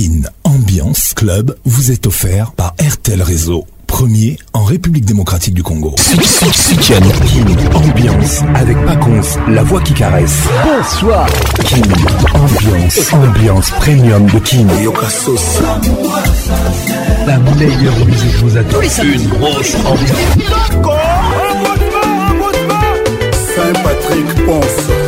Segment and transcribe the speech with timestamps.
[0.00, 5.96] Kine Ambiance Club vous est offert par RTL Réseau, premier en République démocratique du Congo.
[7.26, 10.42] King Ambiance avec Paconce, la voix qui caresse.
[10.64, 11.26] Bonsoir.
[11.64, 11.82] King
[12.32, 14.68] Ambiance, ambiance premium de King.
[17.26, 18.80] La meilleure musique vous attend.
[19.02, 20.44] Une grosse ambiance.
[23.56, 25.07] Saint-Patrick Ponce.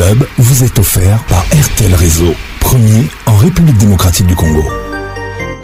[0.00, 4.64] Club vous est offert par RTL Réseau, premier en République démocratique du Congo.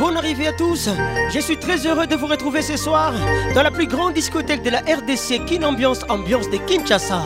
[0.00, 0.88] Bonne arrivée à tous,
[1.32, 3.12] je suis très heureux de vous retrouver ce soir
[3.54, 7.22] dans la plus grande discothèque de la RDC, Kin Ambiance, ambiance de Kinshasa.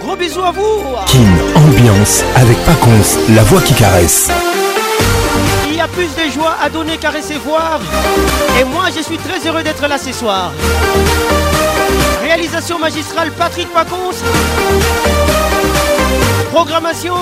[0.00, 4.30] Gros bisous à vous Kin Ambiance avec Pacons, la voix qui caresse.
[5.68, 7.78] Il y a plus de joie à donner qu'à recevoir
[8.58, 10.50] et moi je suis très heureux d'être là ce soir.
[12.42, 14.16] Réalisation magistrale Patrick Pacons.
[16.52, 17.14] Programmation,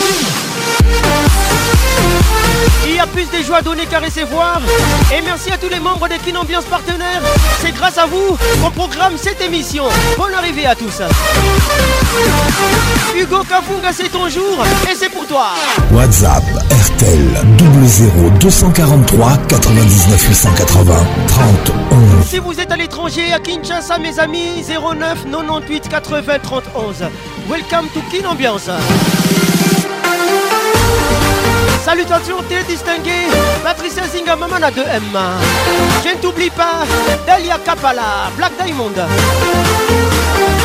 [2.86, 4.62] Il y a plus de joie à donner qu'à recevoir.
[5.12, 7.24] Et merci à tous les membres des Kin Ambiance Partenaire.
[7.60, 9.86] C'est grâce à vous qu'on programme cette émission.
[10.16, 11.02] Bonne arrivée à tous.
[13.20, 15.48] Hugo Kafunga, c'est ton jour et c'est pour toi.
[15.92, 17.42] WhatsApp, RTL,
[17.92, 20.96] 0 243 99 880
[21.28, 21.72] 30
[22.26, 26.96] Si vous êtes à l'étranger, à Kinshasa, mes amis, 09 98 80 30 11.
[27.50, 28.70] Welcome to Kin Ambiance.
[31.84, 33.28] Salutations très distinguées,
[33.62, 34.74] Patricia Zinga, Mamana 2M.
[36.06, 36.86] Je ne t'oublie pas,
[37.28, 38.92] Dalia Kapala, Black Diamond.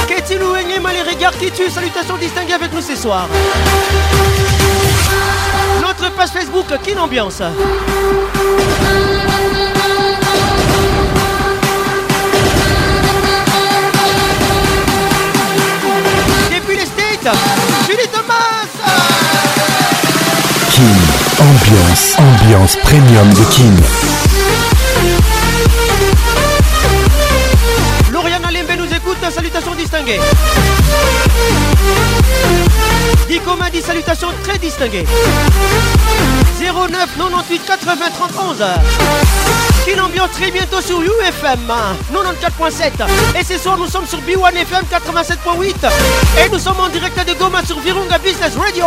[0.06, 3.28] Katie Louenye, les regards qui tue salutations distinguées avec nous ce soir
[6.00, 7.40] notre page Facebook Kin Ambiance.
[16.54, 17.34] Depuis les States,
[17.88, 18.66] Julie Thomas.
[20.70, 20.96] King
[21.40, 23.76] Ambiance, ambiance premium de King.
[28.12, 30.20] Lauriane Alimbe nous écoute, salutations distinguées.
[33.28, 35.04] Dico dit salutations très distinguées.
[36.60, 37.94] 09 98 80
[38.34, 38.66] 31
[39.84, 41.72] Quelle ambiance très bientôt sur UFM
[42.12, 43.06] 94.7 hein.
[43.38, 45.91] Et ce soir nous sommes sur B1 FM 87.8
[46.44, 48.84] Et nous sommes en direct de Goma sur Virunga Business Radio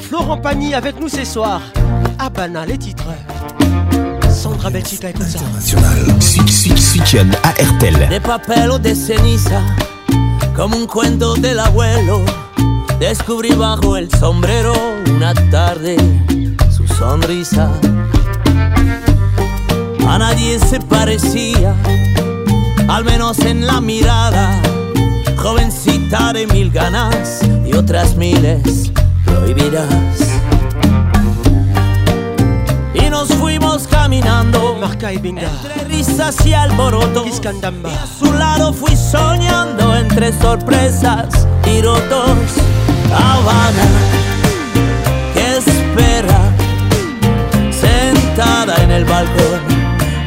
[0.01, 1.61] Florent Pagny avec nous ce soir.
[2.19, 3.05] Abana, les titres.
[4.29, 5.39] Sandra Belchica et tout ça.
[5.39, 5.83] International.
[6.21, 8.09] six, six, Sikian à Ertel.
[8.09, 9.61] Des papels au décennies, ça.
[10.57, 12.25] Comme un cuento del abuelo.
[13.01, 14.73] Descubrí bajo el sombrero
[15.09, 15.95] una tarde
[16.69, 17.67] su sonrisa.
[20.07, 21.73] A nadie se parecía,
[22.87, 24.61] al menos en la mirada.
[25.35, 28.91] Jovencita de mil ganas y otras miles
[29.25, 30.29] prohibidas.
[32.93, 37.25] Y nos fuimos caminando entre risas y alboroto.
[37.25, 42.37] Y a su lado fui soñando entre sorpresas y rotos.
[43.13, 43.87] Habana
[45.33, 46.51] que espera
[47.71, 49.59] sentada en el balcón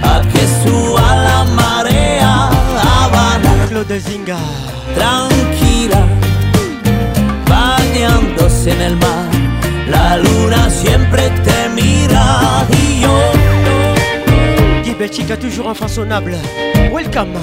[0.02, 2.50] a que suba la marea
[2.82, 3.68] Habana
[4.94, 6.06] tranquila
[7.48, 9.28] bañándose en el mar
[9.90, 13.18] la luna siempre te mira y yo
[14.98, 15.66] Belchica toujours
[16.92, 17.34] Welcome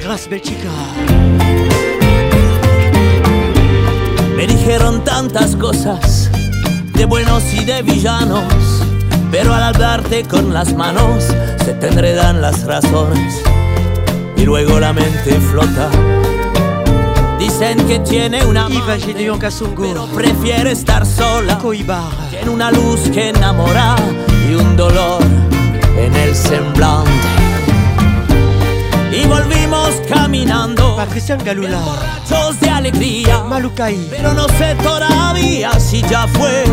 [0.00, 0.70] Grâce Belchica
[4.46, 6.30] dijeron tantas cosas,
[6.94, 8.44] de buenos y de villanos,
[9.30, 11.24] pero al hablarte con las manos
[11.64, 13.34] se te enredan las razones
[14.36, 15.90] y luego la mente flota.
[17.38, 18.82] Dicen que tiene una un
[19.76, 21.58] pero prefiere estar sola.
[22.30, 23.94] Tiene una luz que enamora
[24.50, 25.22] y un dolor
[25.98, 27.10] en el semblante.
[29.12, 29.65] Y volví
[30.26, 30.96] caminando.
[31.10, 33.44] Cristian Galula, Borrachos de alegría.
[33.44, 34.08] Malucaí.
[34.10, 36.64] Pero no sé todavía si ya fue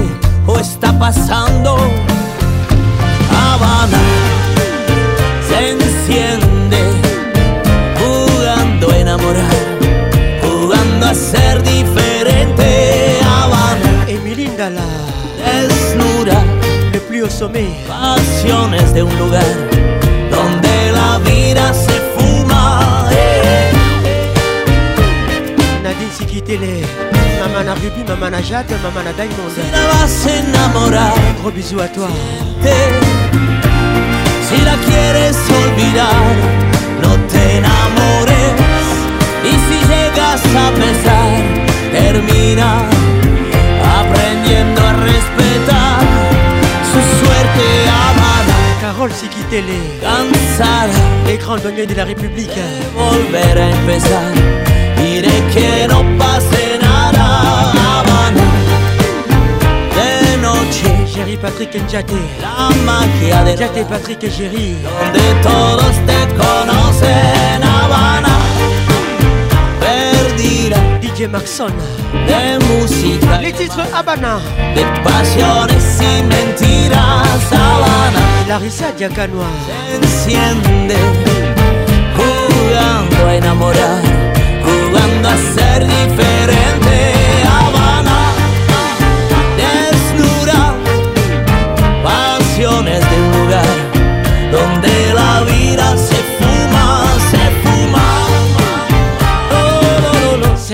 [0.48, 1.76] o está pasando.
[3.36, 4.04] Habana
[5.48, 6.82] se enciende
[8.02, 9.60] jugando a enamorar,
[10.42, 13.20] jugando a ser diferente.
[13.24, 14.06] Habana.
[14.36, 14.92] linda la
[15.74, 16.40] desnuda.
[16.92, 17.28] Le plio
[17.88, 19.73] Pasiones de un lugar
[26.34, 26.74] kitele
[27.42, 29.52] Maman a Ruby, maman a Jade, maman a Diamond
[30.20, 32.08] s'enamorar Gros bisou à toi
[34.48, 36.24] Si la quieres olvidar
[37.04, 38.56] No te enamores
[39.52, 41.30] Y si llegas a pensar
[42.00, 42.70] Termina
[44.02, 45.98] Aprendiendo a respetar
[46.92, 47.66] Su suerte
[48.10, 49.28] amada Carole si
[50.06, 52.60] Cansada Les grands de la République
[53.04, 54.32] Volver a empezar
[55.02, 56.00] Diré que no
[61.14, 62.18] Jerry, Patrick Njate.
[62.42, 64.76] La magia de Njate, Patrick Jerry.
[64.82, 68.36] Donde todos te conocen, Habana.
[69.80, 70.78] Perdida.
[71.02, 71.72] DJ Maxon.
[72.26, 73.38] De música.
[73.42, 74.40] Les titres Habana.
[74.74, 78.20] De pasiones sin mentiras, Habana.
[78.48, 80.96] La Larissa de Se enciende.
[82.18, 84.02] Jugando a enamorar.
[84.66, 87.14] Jugando a ser diferente,
[87.48, 88.13] Habana.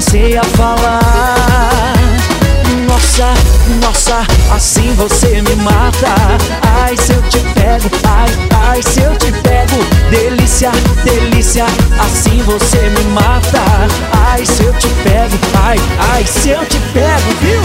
[0.00, 1.94] comecei a falar.
[2.88, 3.34] Nossa,
[3.82, 6.14] nossa, assim você me mata.
[6.84, 8.28] Ai, se eu te pego, ai,
[8.66, 9.84] ai, se eu te pego.
[10.10, 10.70] Delícia,
[11.04, 11.66] delícia,
[12.00, 13.62] assim você me mata.
[14.30, 15.76] Ai, se eu te pego, ai,
[16.14, 17.60] ai, se eu te pego, viu?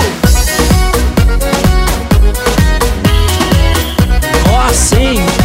[4.51, 5.44] oh, assim.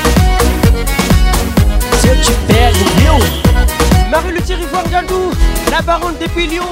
[2.07, 4.09] eu te pego, viu?
[4.09, 4.87] Marie-Luthier Ivoire
[5.69, 6.65] la baronne des Pilhons.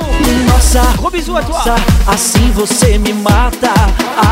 [0.47, 1.63] Nossa, gros bisou à toi.
[2.07, 3.71] assim você me mata.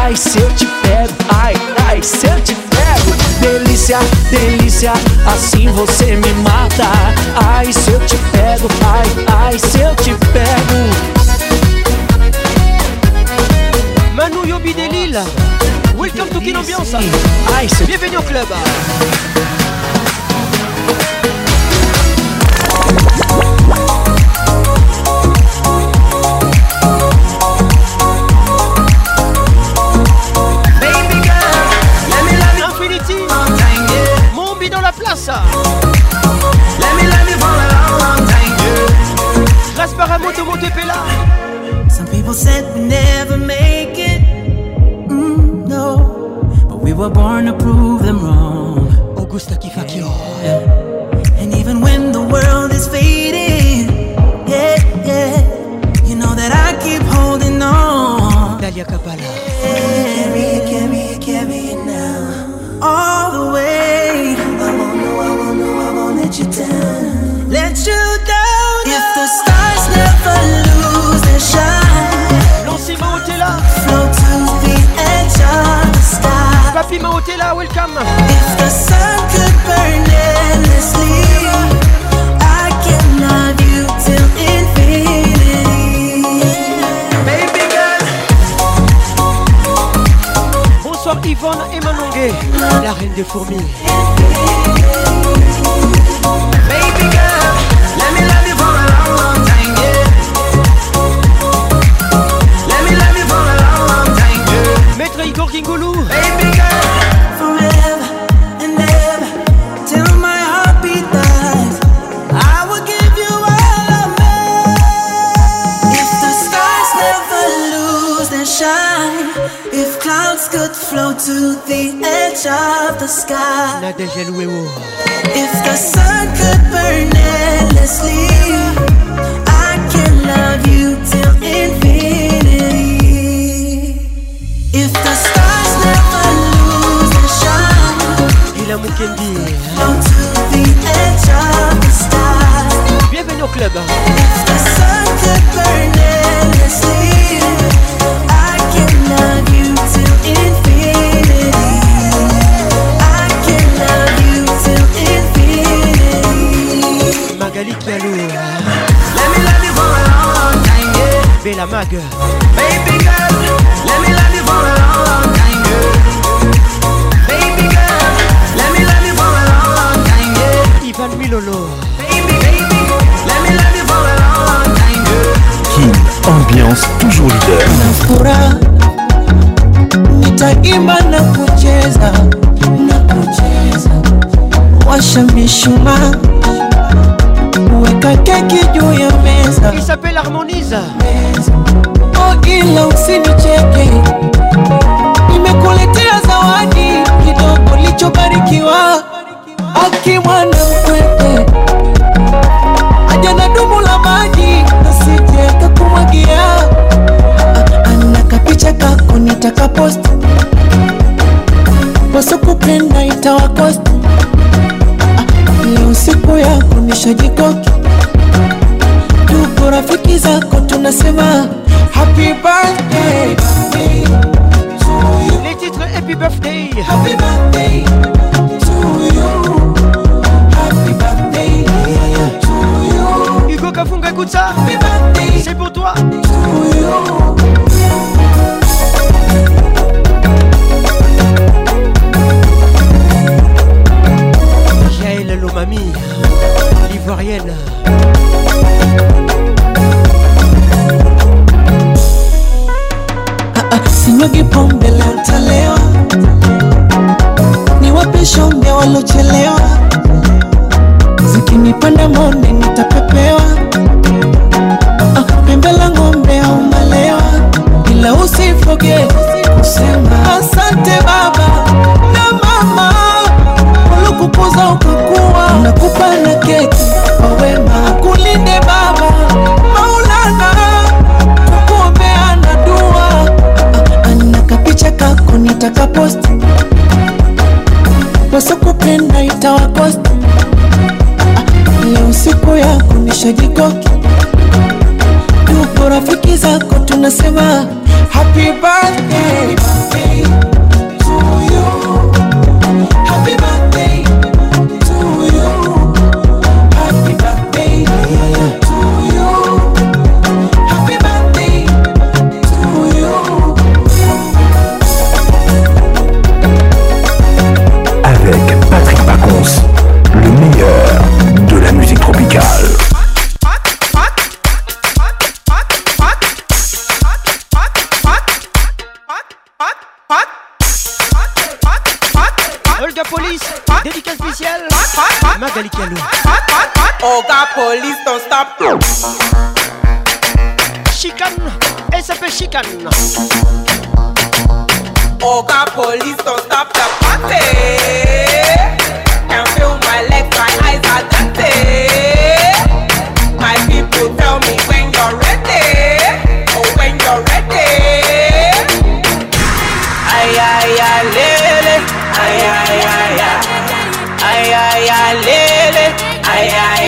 [0.03, 1.53] Ai, se eu te pego, ai,
[1.87, 3.11] ai, se eu te pego.
[3.39, 3.97] Delícia,
[4.29, 4.91] delícia,
[5.25, 6.85] assim você me mata.
[7.55, 11.17] Ai, se eu te pego, ai, ai, se eu te pego.
[14.15, 15.23] Manu Yobi Delila,
[15.95, 16.97] welcome to Kinambiance.
[17.87, 18.47] Bienvenue au club.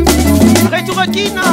[0.71, 1.43] retour kina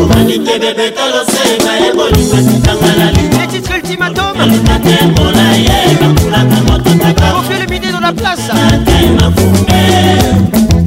[0.00, 8.52] obanitebebetalosenga ebolingo esitanga na lititre ultimatumlukate mbola ye bakulaka mototakaofele mine dans la place
[8.86, 9.82] te mafumbe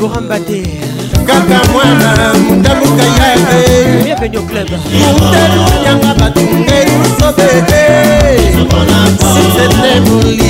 [0.00, 0.60] borambate
[1.26, 2.10] kaka mwana
[2.42, 4.68] mutaluka ya bienvenu au club
[5.12, 6.80] mutalu yanga batunge
[7.18, 7.48] sobe
[9.32, 10.41] si c'était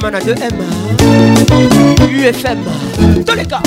[0.05, 0.53] Mana 2M
[2.13, 3.63] UFM Dans les cas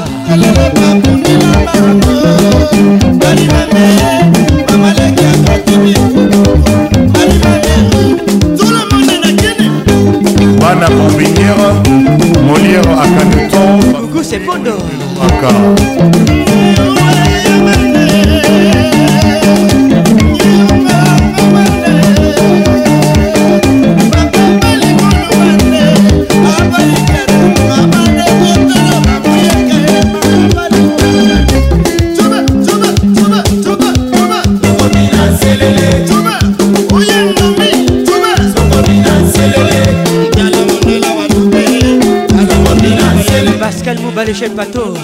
[44.41, 44.97] michel pato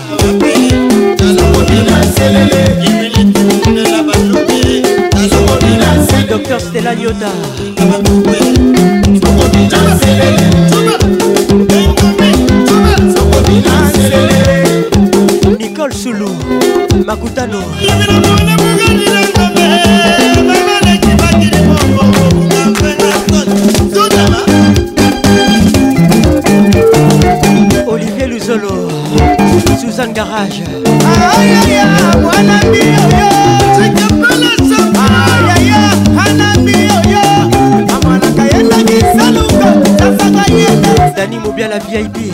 [6.27, 7.31] docteur stella yota
[15.59, 16.35] nicole soulou
[17.05, 17.61] makutano
[30.17, 30.61] garage
[41.17, 42.26] dani mobiala vip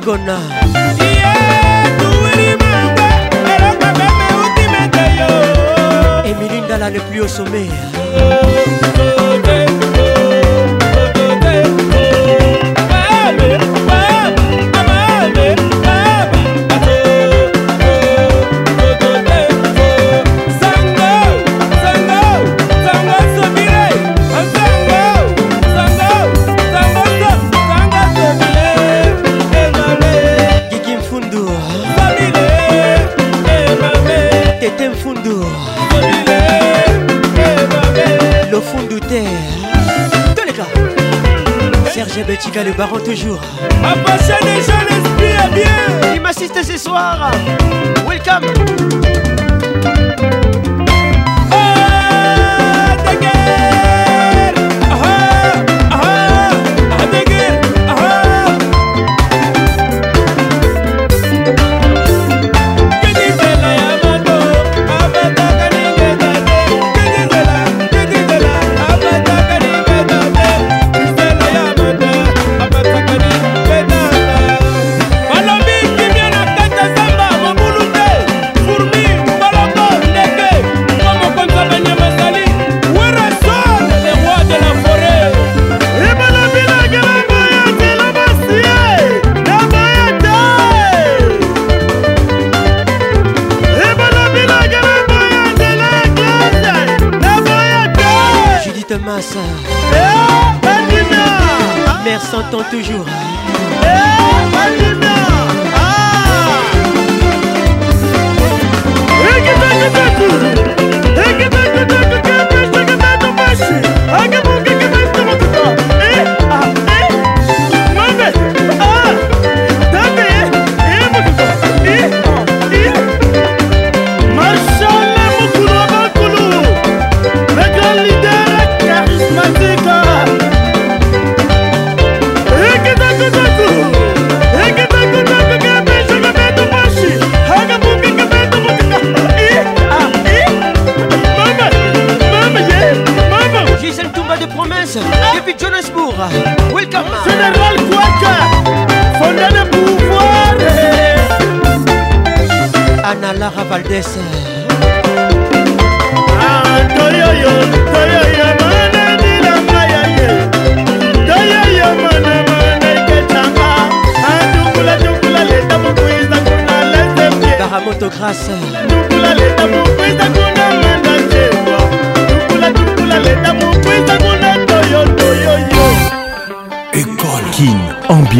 [0.00, 0.38] kagona
[6.30, 7.66] Emilinda la ne plus au sommet
[42.64, 43.40] Le barreau toujours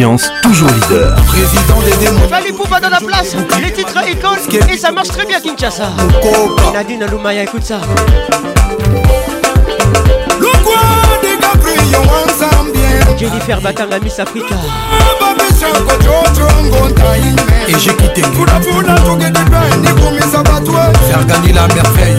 [0.04, 1.14] ambiance toujours leader.
[1.24, 2.20] Président des démons.
[2.44, 4.38] les Poupa dans la place, les titres écoles
[4.72, 5.90] et ça marche très bien Kinshasa.
[6.72, 7.80] Nadine Aloumaya, écoute ça.
[13.18, 14.54] Jennifer Batanga Miss Africa
[17.66, 18.22] Et j'ai quitté
[21.10, 22.18] Faire gagner la merveille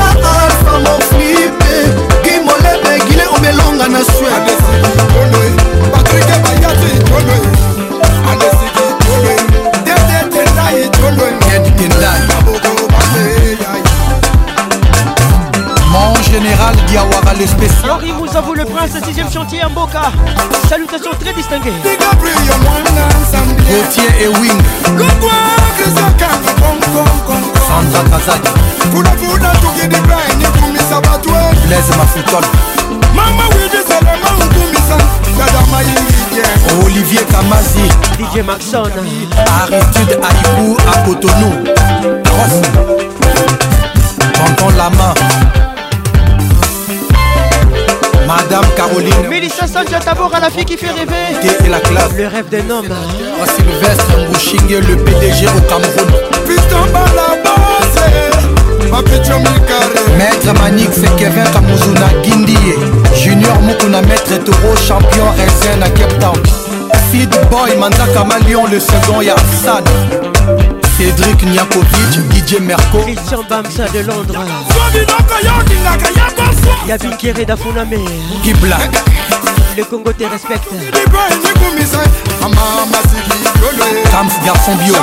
[0.00, 1.72] asango flipe
[2.24, 4.54] gimolebe gile obelonga na swede
[5.92, 7.73] patrike bayati tonoe
[16.34, 17.94] général, Diawara le spécial.
[18.04, 20.04] il vous avoue le prince, 6ème chantier Boca
[20.68, 21.72] Salutations très distinguées.
[23.70, 24.60] Gauthier et Wing.
[27.68, 28.50] Sandra Kazadi.
[31.66, 32.44] Blaise Mafutol.
[36.84, 37.86] Olivier Kamazi
[38.18, 41.52] DJ Maxon Aristide Aïkou à Cotonou
[42.36, 42.60] Ross
[44.76, 45.14] la main
[48.26, 52.26] Madame Caroline Mélissa Sandia Tabora la fille qui fait rêver Gay et la classe Le
[52.26, 53.46] rêve d'un homme hein.
[53.56, 56.14] Sylvestre Mbouchingue le PDG au Cameroun
[56.46, 58.44] Putain par la base
[58.90, 62.56] Papi Carré Maître Manix c'est Kevin Kamuzuna Guindie
[63.16, 66.40] Junior Mukuna Maître Toro champion RCN à Cape Town
[67.10, 69.34] Fleet Boy Mandaka Malion le second ya
[69.64, 69.84] San
[70.98, 74.38] Cédric Niakovic DJ Merco Christian Bamsa de Londres
[74.94, 77.98] biloko yo olingaka ya boswa ya bikere dafuname
[78.42, 78.78] gibla
[79.76, 82.00] le congo te respecte liboenikumisa
[82.44, 84.94] amamasiliolotams garçon bio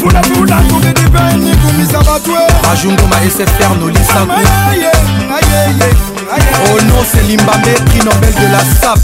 [0.00, 2.32] Pour la boule à tourner ndimisa bato
[2.68, 4.40] bajunguma esfr nolisaku
[6.72, 8.98] ono selimbambe prix nobel de la sap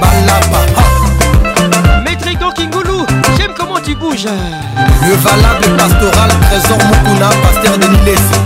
[0.00, 0.60] balaba
[2.04, 3.06] maîtrido kingulu
[3.38, 4.24] j'aime comment tu bouges
[5.08, 8.38] le valable pastoral trésor mokuna pasteur de nilesi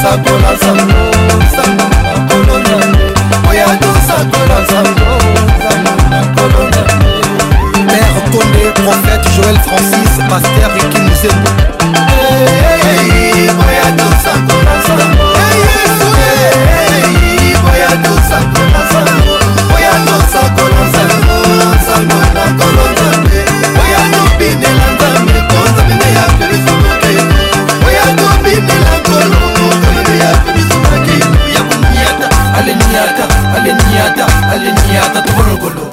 [0.00, 1.89] Sakola sango sango
[4.24, 5.06] nakolo nzambo
[6.14, 7.10] nakolo nzambo
[7.90, 11.50] père konde prophète joël francis paster ikimuzembo
[13.58, 15.24] boya tosango na nzambo
[17.68, 18.59] boya tosango
[34.94, 35.92] Yata Tologolo.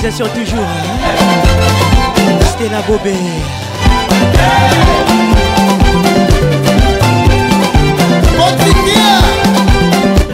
[0.04, 0.66] réalisation toujours
[2.52, 3.14] Stella Bobé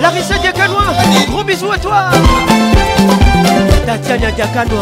[0.01, 0.93] Larissa Diakanoa
[1.31, 2.11] Gros bisous à toi
[3.87, 4.81] Tatiana Diakanoa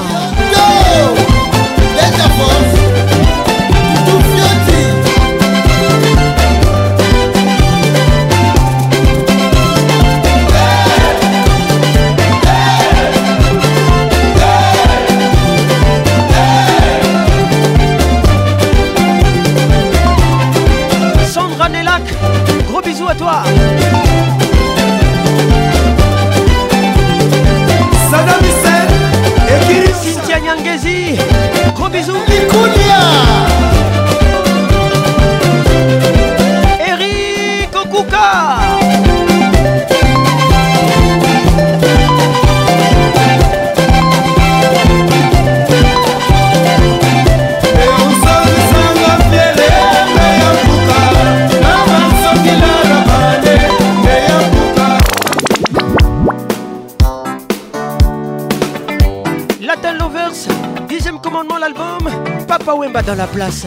[63.33, 63.65] place.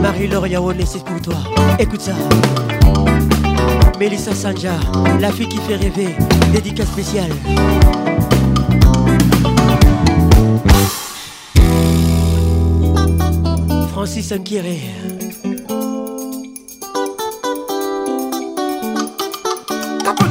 [0.00, 1.34] Marie-Laure Yaone, c'est pour toi.
[1.78, 2.12] Écoute ça.
[3.98, 4.74] Mélissa Sanja,
[5.20, 6.14] la fille qui fait rêver.
[6.52, 7.30] Dédicace spéciale.
[13.92, 14.80] Francis Nkiré.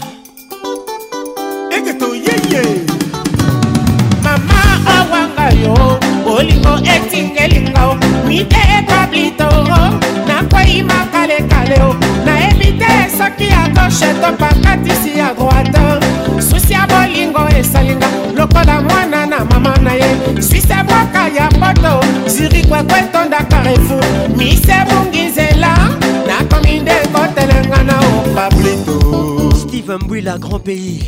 [29.90, 31.02] FM Bouila, grand pays.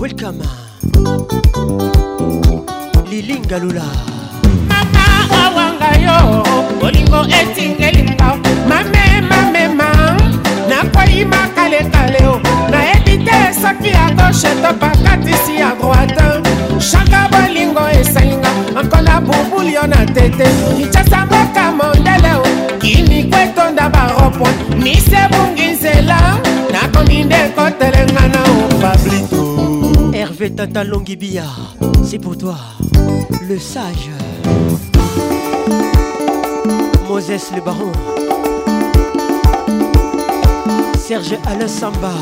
[0.00, 0.40] Welcome.
[3.10, 3.84] Lilinga Lula.
[4.68, 5.04] Mama
[5.44, 6.16] awanga yo,
[6.86, 8.36] olingo etingelinga.
[8.70, 9.92] Mame mame ma,
[10.68, 12.38] nakoyi makale kale o.
[12.70, 16.40] Nayebi te soki ya gauche topakatisi ya droite.
[16.90, 18.48] Chaka bolingo esalinga,
[18.80, 20.48] akola bubulu yo na tete.
[20.78, 24.48] Kinshasa mboka mondele o, kini kwetonda baropo.
[24.78, 26.18] Mise bungi nzela,
[26.72, 27.91] nakomi nde kote
[30.64, 31.42] Tata Longuibia,
[32.04, 32.54] c'est pour toi,
[33.48, 34.10] le sage.
[37.08, 37.90] Moses le baron.
[40.96, 42.12] Serge Alain Samba.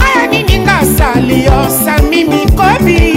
[0.04, 3.15] oyo nini nga asali yo sami mikobi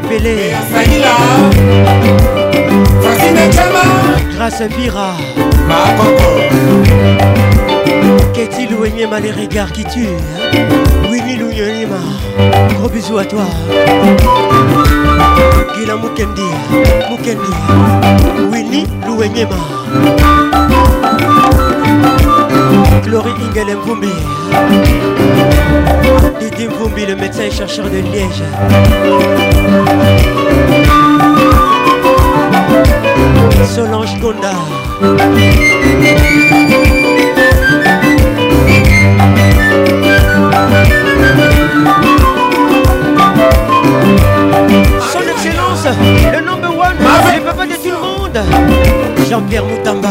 [0.00, 0.52] fois Pelé
[4.36, 5.12] Grâce Vira
[8.34, 10.06] Qu'est-il ou aimé les regards qui tuent
[11.10, 11.96] Winnie Lounionima
[12.78, 13.42] Gros bisous à toi
[15.76, 16.50] Gila Mukendi
[17.10, 17.52] Mukendi
[18.52, 19.56] Winnie Louenyema
[23.06, 24.12] Glory Ingele Mbumbi
[26.86, 28.42] Kumbi, le médecin chercheur de Liège.
[33.74, 34.52] Solange Gonda.
[45.00, 48.38] Son excellence, le number one, le papa de tout le monde,
[49.28, 50.10] Jean-Pierre Moutamba.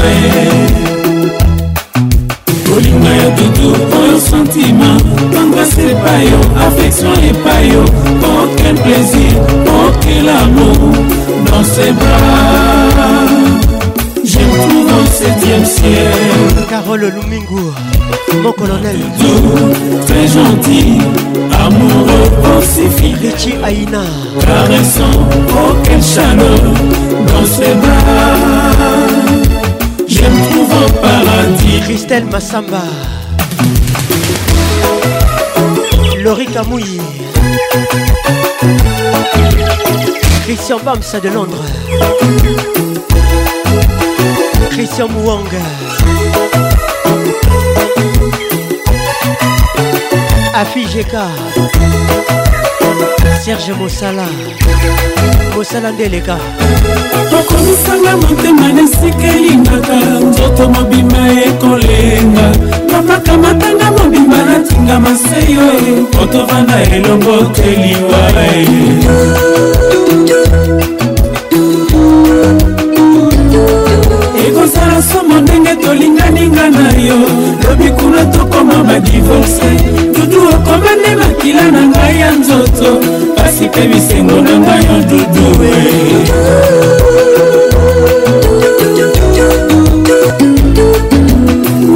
[2.65, 3.17] kolinga eh.
[3.17, 3.69] ya dudu
[3.99, 4.97] oyo sentima
[5.33, 10.91] pangasi epai yo affection epai yo aucun oh, plaisir aucun oh, amour
[11.49, 13.70] dans ses bras
[14.67, 16.11] Tout au septième ciel
[16.69, 17.71] Carole Lumingo,
[18.43, 20.99] mon colonel Tout très gentil,
[21.65, 24.03] amoureux aussi fidèle Richie Aïna
[24.39, 26.61] Caressant aucun chaleur
[27.27, 28.79] dans ses bras
[30.07, 32.83] Je me trouve au paradis Christelle Massamba
[36.23, 37.01] Laurie Camouille
[40.45, 41.65] Christian Bams de Londres
[44.71, 45.59] Christian Mouanga
[50.53, 51.27] Afijeka
[53.43, 54.25] Serge Mosala
[55.55, 56.37] Mosala Ndeleka
[57.39, 59.95] okomisanga motema na esika elingaka
[60.29, 62.51] nzoto mobima ekolenga
[62.91, 65.61] mamakamatanga mobima natinga maseyo
[66.19, 68.21] kotovanda elongo teliwa
[75.01, 77.15] masumu ndenge tolinganinga na yo
[77.63, 79.69] lobi kuna tokoma badivorce
[80.15, 82.89] dudu okoma nde makila na ngai ya nzoto
[83.35, 85.73] pasi mpe bisengo na ngai yo dudue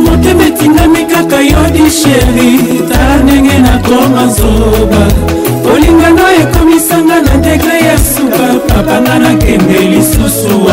[0.04, 2.50] motema etingami kaka yodi sheri
[2.90, 5.04] tala ndenge nakoma zoba
[5.64, 10.65] kolingano ekomisanga na ndeka ya suka papanga nakende lisusu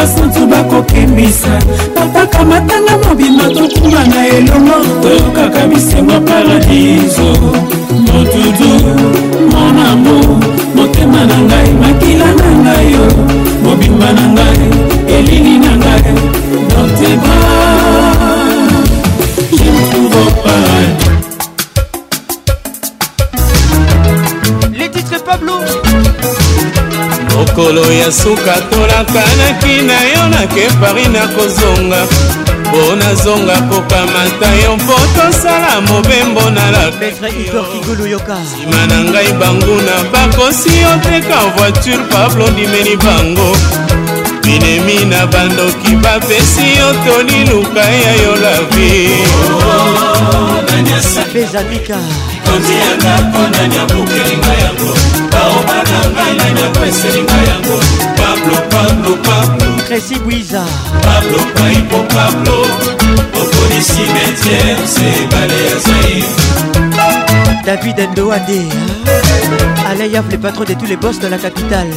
[0.00, 1.58] basantu bakokembisa
[1.94, 7.26] papa kamatanga mobima tokuma na elongo toyokaka bisengo paradiso
[8.12, 8.72] motudu
[9.52, 10.16] monamo
[10.74, 13.06] motema na ngai makila na ngai yo
[13.62, 14.79] mobimba na ngai
[27.72, 32.06] mikolo ya suka tolakanaki na yo nakepari nakozonga
[32.68, 42.04] mpo nazonga kokamata yo mpo tosala mobembo na lansima na ngai banguna bakosi oteka voiture
[42.10, 43.56] pablo ndimeli bango
[44.42, 49.08] binemi na bandoki bapesi yo toli luka ya yo lavi
[52.50, 54.94] mokonzi yanga mpo na nyabukelinga yango
[55.30, 57.76] baoba na ngai na nyabo eselinga yango
[58.18, 60.62] pablo pablo pablo kresi bwiza
[61.04, 62.56] pablo paipo pablo
[63.42, 66.24] opolisi metiere se ebale ya zair
[67.66, 68.60] david ndoade
[69.90, 71.94] alayaf le patron de tous les boss de la capitale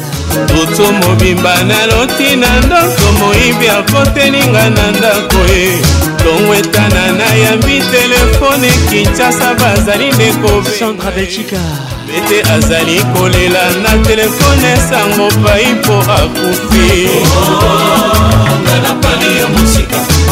[0.55, 6.02] moto mobimba naloti na ndako moyibi akotelinga na ndako ye eh.
[6.25, 11.59] longwetana nayambi telefone kinshasa bazali ndekosandra belchika
[12.07, 17.09] bete azali kolela na telefone sango pai mpo akufi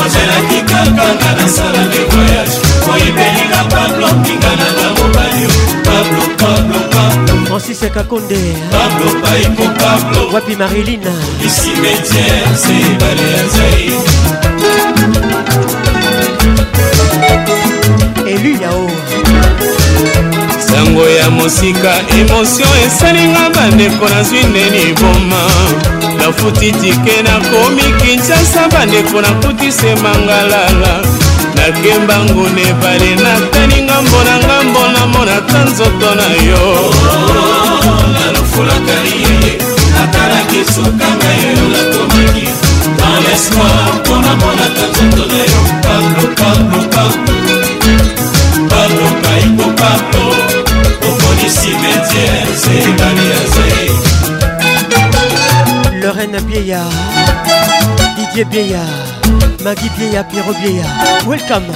[0.06, 2.58] ozelaki kaka nga nasala nde voyage
[2.94, 5.48] oyibelinga pablo mbingana na mobali
[5.86, 8.40] pablo pablo pablo francis kakonde
[8.72, 11.14] pablo paiko pablo wapi marilina
[11.46, 14.51] isimetere se ebale ya zaire
[18.44, 18.92] lulu yao
[20.68, 25.44] sango ya mosika emotio esalinga bandeko nazwi neni boma
[26.18, 31.00] nafuti tike nakomi kinshasa bandeko nakutise mangalala
[31.56, 36.94] nakemba nguna ebale natani ngambo na ngambo namona ta nzoto na yo
[38.14, 39.58] nalofolaka ye
[39.94, 42.48] natalaki sokanga yo nakomaki
[42.98, 47.61] dans l'espoir mpo namonaka nzoto na yo pablo pablo pablo
[49.32, 50.22] maiko papo
[51.08, 53.90] okoni cimetiere segali azai
[56.02, 56.82] lorena bieya
[58.16, 58.84] didier bieya
[59.64, 60.88] magi bieya piero bieya
[61.30, 61.70] welcome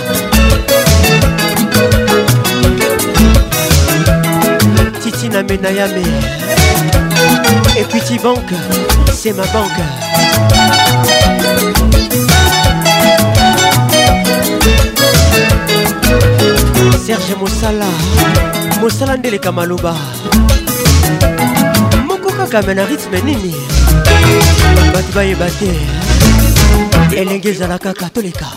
[5.04, 6.04] titina menayame
[7.84, 8.50] equity bank
[9.20, 9.84] c'est ma banque
[17.08, 17.86] serge mosala
[18.82, 19.94] mosala ndeleka maloba
[22.06, 23.54] moko kaka me na rythme nini
[24.94, 25.70] bato bayeba te
[27.22, 28.50] elenge ezala kaka toleka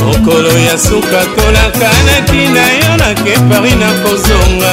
[0.00, 4.72] mokolo ya suka tolakanaki na yo nake pari na kozonga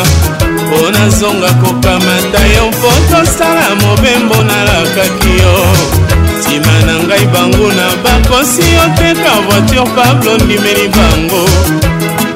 [0.64, 6.00] mpo nazonga kokamata yo mpo tosala mobembo nalakaki yo
[6.42, 11.44] nsima na ngai banguna bakosi oteka voiture pablo ndimeli bango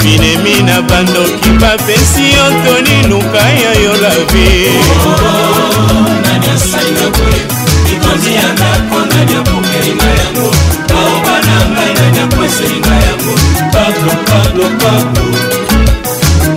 [0.03, 4.69] binemi na bandoki bapesi yo toni luka ya yo lavi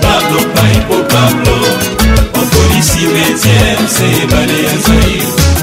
[0.04, 1.56] pablo paipo pablo
[2.34, 5.57] okolisi wetiere se ebale ya zairo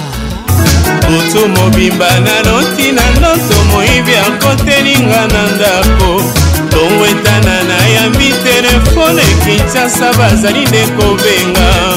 [1.06, 6.22] butu mobimba naloti na ndoto moyibi akotelinga na ndako
[6.70, 11.96] tongwetana nayambi telefone kinshasa bazali nde kobenga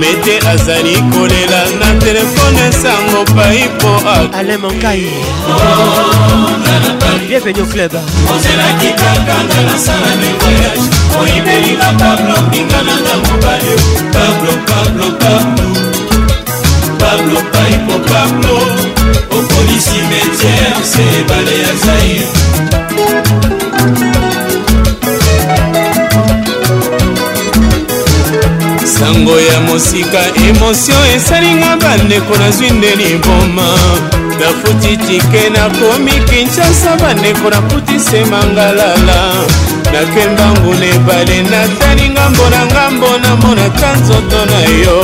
[0.00, 4.00] mete azali kolela na telefone sango pai mpo
[4.38, 5.08] alemankai
[7.28, 7.92] bienvenu club
[8.34, 10.88] ozelaki kakanga nasala nevoyage
[11.22, 13.74] oyibelinga pablo mbingananga mobale
[14.12, 15.87] pablo pablo pablo
[17.10, 18.56] pablo paipo pablo
[19.30, 22.26] okolisi metiere se ebale ya zair
[28.86, 33.78] sango ya mosika emotio esalinga bandeko nazwi nde liboma
[34.40, 39.18] nafuti tike nakomi kinshasa bandeko nafuti semangalala
[39.92, 44.98] nakembangu na ebale natali ngambo na ngambo namonaka nzoto na yo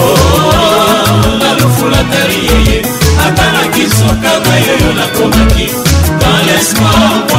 [1.38, 2.82] nalufulatari yeye
[3.26, 5.68] ata nakisokaka yoyo nakomaki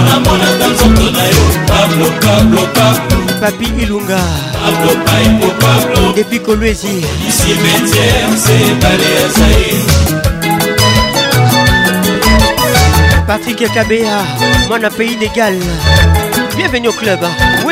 [0.07, 4.21] namonaka nzoto na yo pablo pablo pablo papi ilunga
[4.61, 7.05] pablo paipo pablo epi kolwezi
[7.37, 10.34] cimetiere se ebale ya zaire
[13.27, 14.07] Patrick KBA,
[14.69, 15.57] mon pays d'égal.
[16.55, 17.17] Bienvenue au club.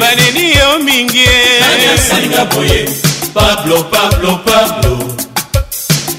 [0.00, 1.24] baneni yo mingi
[3.32, 5.14] pablo pablo pablo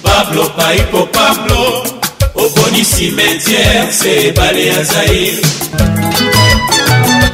[0.01, 1.83] pablo paipo pablo
[2.35, 5.41] oboni cimetière se ebale ya zair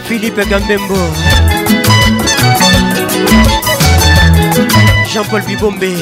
[0.07, 0.95] philipe gambembo
[5.13, 5.93] jean-paul bibombe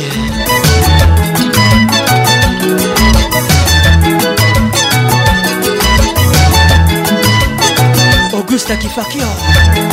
[8.60, 9.93] fuck you.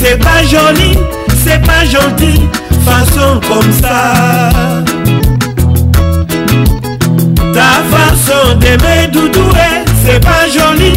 [0.00, 0.96] C'est pas joli,
[1.44, 2.40] c'est pas gentil,
[2.84, 4.50] façon comme ça.
[7.52, 9.44] Ta façon d'aimer Doudou,
[10.04, 10.94] c'est pas joli,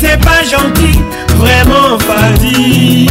[0.00, 0.98] c'est pas gentil,
[1.36, 3.06] vraiment vas-y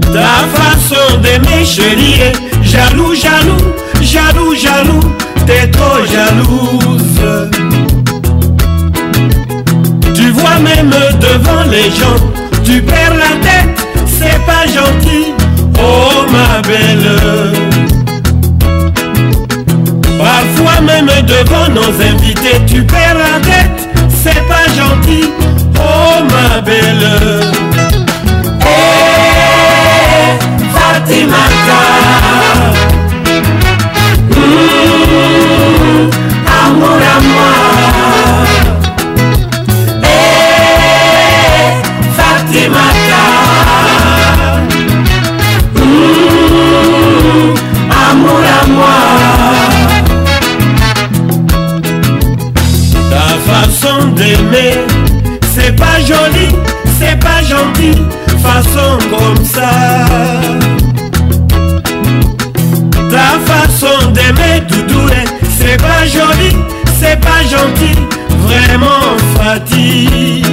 [0.00, 2.32] Ta façon d'aimer chérie,
[2.62, 5.12] jaloux, jaloux, jaloux, jaloux,
[5.46, 7.60] t'es trop jalouse.
[10.56, 10.88] toi-même
[11.20, 12.22] devant les gens.
[12.64, 15.34] Tu perds la tête, c'est pas gentil,
[15.80, 17.52] oh ma belle.
[20.18, 25.30] Parfois même devant nos invités, tu perds la tête, c'est pas gentil,
[25.78, 27.65] oh ma belle.
[58.42, 59.70] façon comme ça
[63.10, 65.08] Ta façon d'aimer Doudou
[65.58, 66.56] C'est pas joli,
[67.00, 67.96] c'est pas gentil
[68.46, 70.46] Vraiment fatigue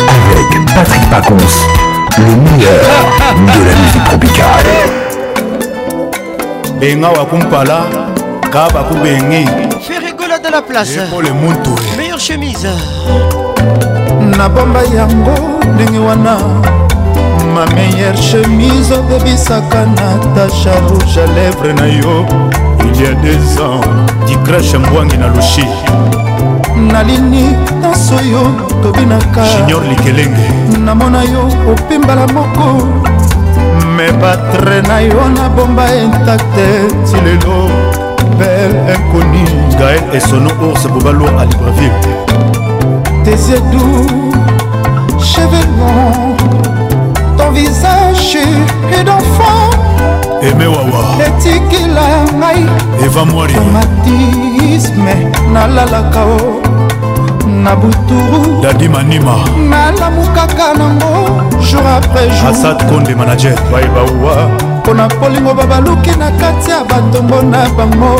[0.00, 1.54] Avec Patrick Pacons,
[2.16, 4.72] le meilleur de la musique tropicale.
[9.82, 10.96] Fais rigoler de la place.
[11.98, 12.68] Meilleure chemise.
[14.38, 15.34] nabomba yango
[15.74, 16.34] ndenge wana
[17.54, 22.24] ma meilleure chemise obebisaka natasha rouge à lèvre na yo
[22.84, 23.80] il y a des ans
[24.26, 25.64] digrashe mbwangi na lushi
[26.92, 27.42] nalini
[27.82, 28.42] nyonso yo
[28.82, 30.46] tobinaka junior likelenge
[30.84, 32.66] namona yo opimbala moko
[33.96, 36.66] me batre na yo nabomba intakte
[37.06, 37.56] ti lelo
[38.38, 39.44] bel inconi
[39.78, 42.49] gael esono ours bobalour a libreville
[43.30, 44.06] tes yeux doux,
[45.20, 46.36] cheveux longs,
[47.38, 48.36] ton visage
[48.92, 49.70] et d'enfant.
[50.42, 51.00] Aimé Wawa.
[51.26, 52.08] Etikila
[52.38, 52.66] ngai.
[53.04, 53.54] Eva Mwari.
[53.54, 56.60] Traumatisme nalalaka o
[57.46, 58.62] na buturu.
[58.62, 59.36] Dadi Manima.
[59.70, 62.48] Nalamukaka nango jour après jour.
[62.48, 63.54] Assad Konde manager.
[63.72, 64.48] Bye bawa.
[64.78, 68.16] Mpona polingo babaluki na kati ya batombo na bango.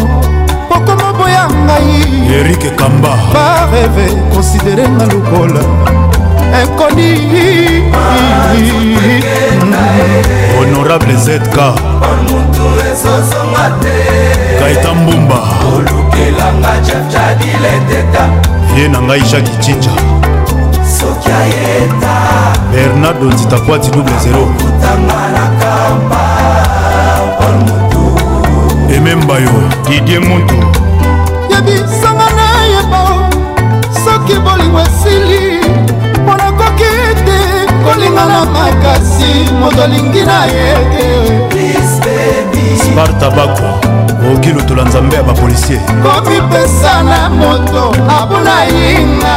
[0.77, 1.99] okoma boya ngai
[2.39, 5.63] erik kamba bareve konsidere nga lokola
[6.63, 7.11] inkoni
[10.57, 11.57] honorable zk
[14.61, 15.39] kaita mbumba
[15.75, 18.23] olukelanga jefjadileteta
[18.77, 19.93] ye na ngai jacki cinja
[20.99, 22.15] soki ayeta
[22.73, 26.21] bernardo nzitakwati double zero kutanga na kamba
[28.97, 29.51] ememba yo
[29.89, 30.55] didie muntu
[31.51, 33.31] yebisanga nayeba
[34.05, 35.61] soki bolingo esili
[36.25, 36.91] mpo nakoki
[37.27, 37.39] te
[37.85, 40.69] kolinga na makasi moto alingi na ye
[41.51, 43.69] te spartabako
[44.29, 49.37] okoki lotola nzambe ya bapolisier komipesa na moto abuna yinga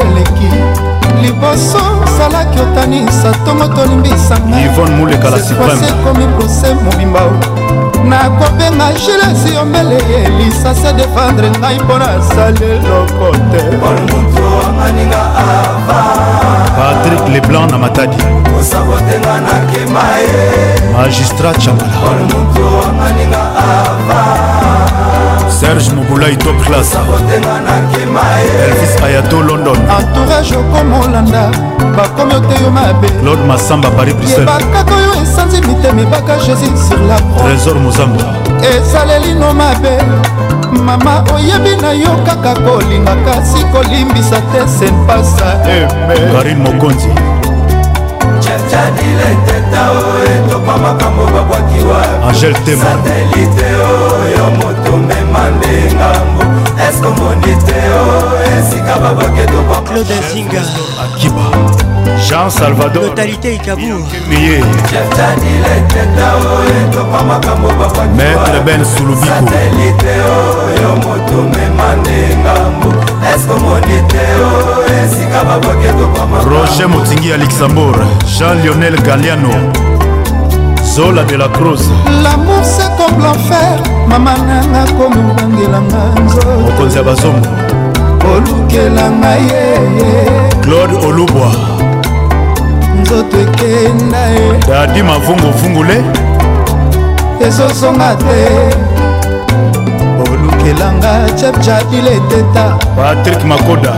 [0.01, 0.49] eleki
[1.22, 1.80] liboso
[2.17, 7.22] salaki otanisa ntongo tolimbisangaaekomi prose mobimba
[8.09, 9.95] nakobenga gilesi yombele
[10.26, 13.59] elisa se defendre ngai mpona asali eloko te
[16.78, 18.20] patrik leblanc na matadi
[20.97, 21.95] magistrat chamala
[25.60, 26.97] serge mobulai top classe
[28.64, 31.43] elvis ayato london entourage okomolanda
[31.97, 37.76] bakomi oteyo mabe claude masamba paris briselbakaka oyo esanzi mitema ebaka jésus sur la trésor
[37.86, 38.24] mozamba
[38.78, 39.93] esalelino mabe
[40.88, 45.86] mama oyebi na yo kaka kolingaka si kolimbisa te senpasa eh,
[46.34, 47.12] karine mokonzi
[48.80, 49.99] danile teta o
[50.34, 51.99] etopa makambo babwakiwa
[52.34, 56.41] satelite oyo moto mema nde ngambo
[56.86, 58.07] eske omoni te o
[58.53, 60.61] esika babwaki etopa claude zinga
[61.03, 61.43] akiba
[62.18, 64.10] jean salvadortotalité ikabourmaître
[68.66, 69.34] ben sulubikooyo
[70.95, 72.89] moto mema ndengambo
[73.34, 74.49] eskomoni te o
[75.03, 77.99] esika baboke tokoma roger motingi ya luxembourg
[78.39, 79.53] jean lionel galiano
[80.95, 81.89] zola de la crose
[82.24, 87.47] lamour c'est comme l'enfer mama nanga komobangelanga nzo mokonzi ya bazongo
[88.36, 89.64] olukela ngai ye
[90.62, 91.49] claude olubwa
[92.99, 95.97] nzoto ekenda ye dadi mavunguvungule
[97.47, 98.39] ezosonga te
[100.31, 103.93] olukelanga chepchapile eteta patrik makoda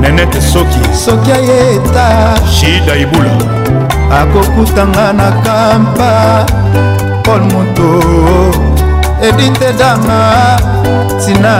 [0.00, 2.06] nenete soki soki ayeta
[2.56, 3.36] shida ibula
[4.22, 6.10] akokutanga na kampa
[7.24, 7.88] paul moto
[9.28, 10.20] edite danga
[11.26, 11.54] tina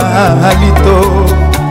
[0.50, 0.96] alito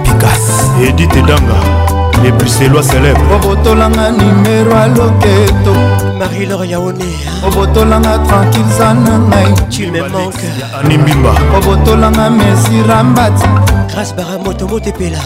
[0.05, 0.45] pikas
[0.89, 1.83] edite danga
[2.24, 5.74] les bruxellois célèbres obotolanga nimero aloketo
[6.18, 7.06] marie-laure yaone
[7.48, 10.46] obotolanga tranquille zana ngai tu me manque
[10.84, 13.46] animbimba obotolanga mesirambati
[13.92, 15.20] grâce baramotomote pela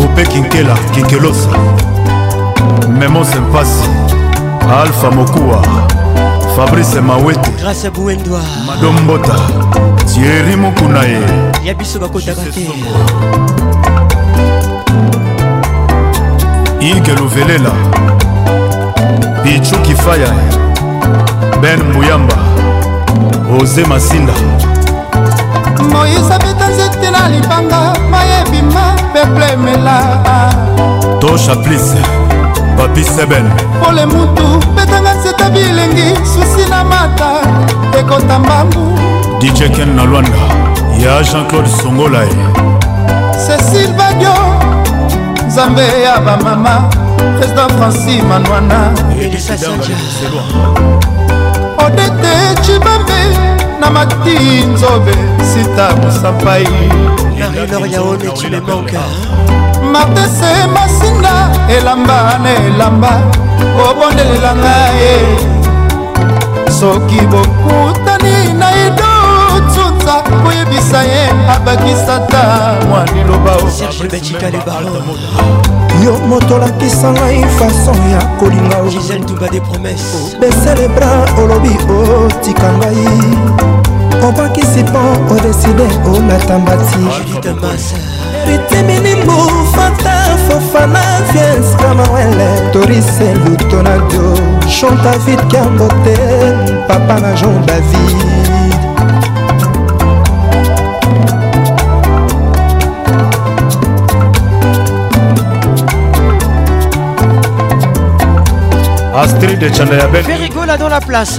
[0.00, 1.50] ope kinkela kinkelosa
[2.88, 3.88] memo sempasi
[4.80, 5.60] alpha mokuwa
[6.56, 9.34] fabrice mawete grâce bouendwa madombota
[10.06, 11.20] thierry mokunaye
[11.64, 12.68] ya biso bakotaka te
[16.90, 17.70] ike luvelela
[19.42, 20.28] pichu kifaya
[21.62, 22.34] ben mbuyamba
[23.62, 24.32] oze masinda
[25.92, 30.02] moise abeta nzete na libanga mayebima beplemela
[31.20, 31.94] tosha plis
[32.76, 33.44] papi sebel
[33.84, 34.44] pole mutu
[34.76, 37.30] betanga nzeta bilengi susi na mata
[37.98, 38.98] ekota mbambu
[39.40, 40.38] dijeken na lwanda
[41.04, 42.28] ya jean-claude songolae
[43.48, 44.53] cecil badio
[45.54, 46.88] nzambe ya bamama
[47.38, 48.80] président franci manwana
[51.86, 52.32] odete
[52.64, 53.18] cibambe
[53.80, 54.38] na mati
[54.72, 55.12] nzobe
[55.52, 56.66] sita mosapai
[59.92, 61.34] martese masinga
[61.78, 63.12] elamba na elamba
[63.90, 65.38] obondelela ngai
[66.78, 69.13] soki bokutani na ido
[70.08, 73.64] akosa koyebisa ye abakisa ta mwa lilobayo
[76.28, 78.76] moto olakisa ngai fason ya kolinga
[80.36, 83.18] obesele bra olobi otika ngai
[84.28, 87.06] obakisi mpo odeside olata mbati
[88.46, 89.36] ritiminimbu
[89.74, 91.00] fata fofana
[91.32, 94.36] viens camarele torise lutonadio
[94.80, 96.16] chanta vid kiambote
[96.88, 98.24] papa na jean david
[109.16, 110.24] Astrid de Tchandayabel.
[110.78, 111.38] dans la place.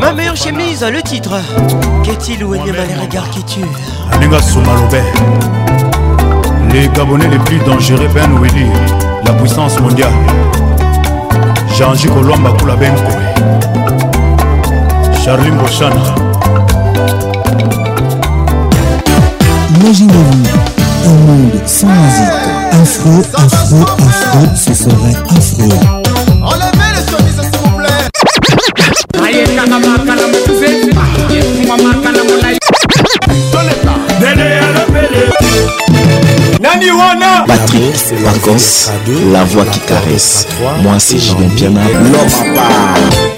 [0.00, 1.32] Ma meilleure chemise, le titre.
[2.04, 3.60] Qu'est-il ou aimé les regards qui tuent
[6.72, 8.66] Les Gabonais les plus dangereux, Ben Willy.
[9.26, 10.12] La puissance mondiale.
[11.76, 14.76] Jean-Jacques Olomba Koula Ben Koé.
[15.24, 15.50] Charlie
[19.80, 20.48] Imaginez-vous
[21.04, 22.34] un monde sans musique.
[22.72, 26.04] Afro, afro, afro, ce serait affreux.
[29.38, 30.66] yetanga makala mokuze
[31.34, 32.56] yetumwa makala molai
[37.48, 38.90] Patrick Vacances,
[39.32, 40.46] la voix qui caresse.
[40.82, 43.35] Moi c'est Julien Piana, l'homme à part.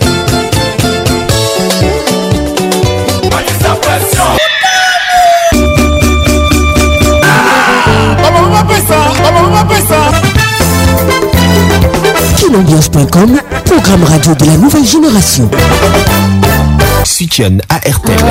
[12.50, 15.50] Bonambiance.com, programme radio de la nouvelle génération.
[17.04, 18.24] Situation ARTL.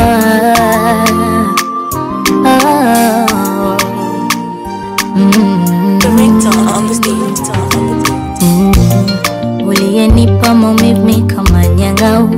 [9.68, 12.30] Uliyenipa maumivu mikamanyangau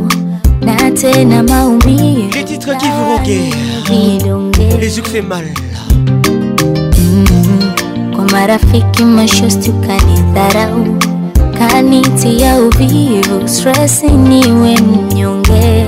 [0.61, 2.29] na tena maumivu.
[2.33, 5.45] Les titres qui vous reguèrent, les yeux fait mal.
[8.15, 10.98] Kwa marafiki mashosti ukanidharau
[11.79, 15.87] Kanitia uvivu, stress niwe mnyonge.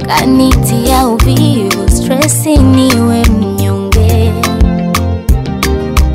[0.07, 4.31] kanitia uvivu, stress niwe mnyonge.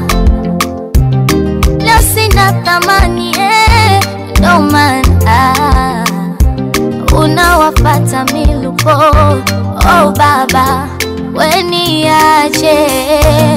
[1.80, 4.00] leo sina thamani eh,
[4.38, 5.54] ndo maana
[7.22, 10.86] unawafata miluko oh baba
[11.34, 12.74] weni weniache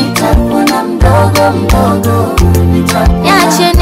[0.02, 2.34] nitakuna mdogo mdogo
[2.74, 3.18] nitakuna.
[3.22, 3.73] niache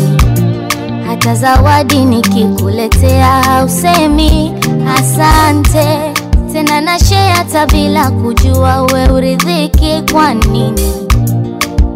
[1.20, 4.54] hata zawadi nikikuletea hausemi
[4.98, 6.14] asante
[6.54, 11.08] tena na shea hata bila kujua we uridhiki kwa nini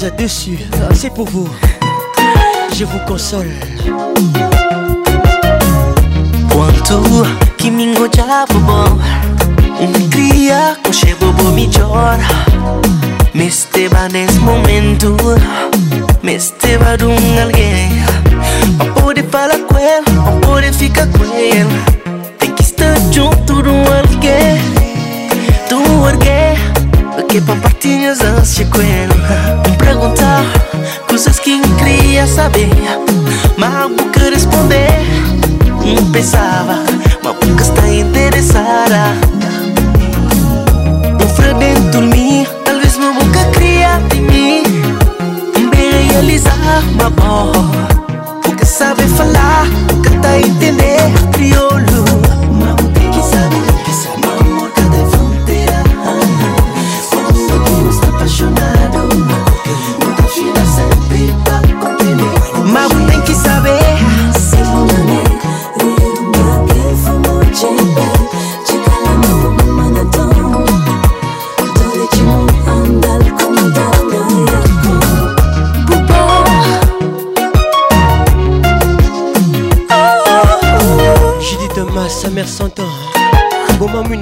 [0.00, 0.58] Rose dessus,
[0.94, 1.48] c'est pour vous.
[2.72, 3.50] Je vous console.
[6.50, 7.24] Quanto
[7.56, 8.96] kimingoja bobo
[9.80, 12.16] nikilia kushe bobo michora
[13.34, 15.16] meste ba nes momento
[16.22, 17.67] meste ba dungalge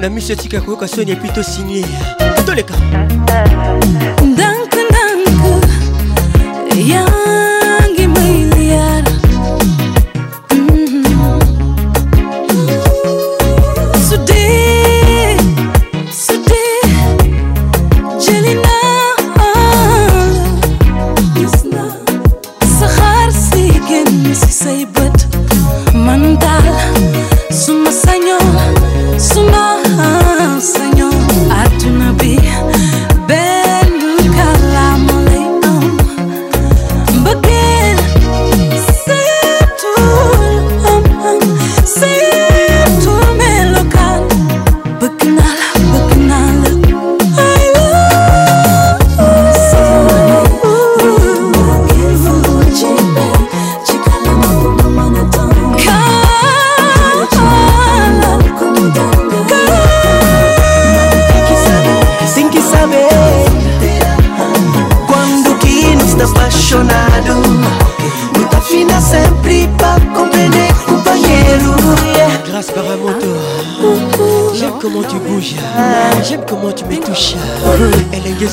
[0.01, 1.85] na miso etika koyoka soni epi tosinye
[2.45, 2.73] toleka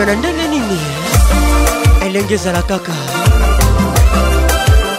[0.00, 0.78] me na ndenge nini
[2.06, 2.92] elenge ezala kaka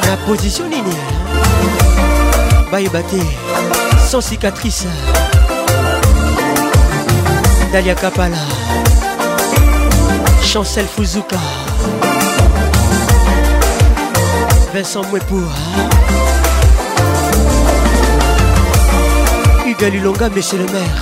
[0.07, 0.95] na pozisio nini
[2.72, 3.22] bayeba te
[4.10, 4.88] sans cicatrice
[7.73, 8.38] dalia kapala
[10.52, 11.40] chancel fuzuka
[14.73, 15.56] vincent mwepoa
[19.65, 21.02] hugalilonga monsieur le maire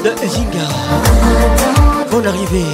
[0.00, 0.68] de Zinga.
[2.10, 2.66] Bonne arrivée.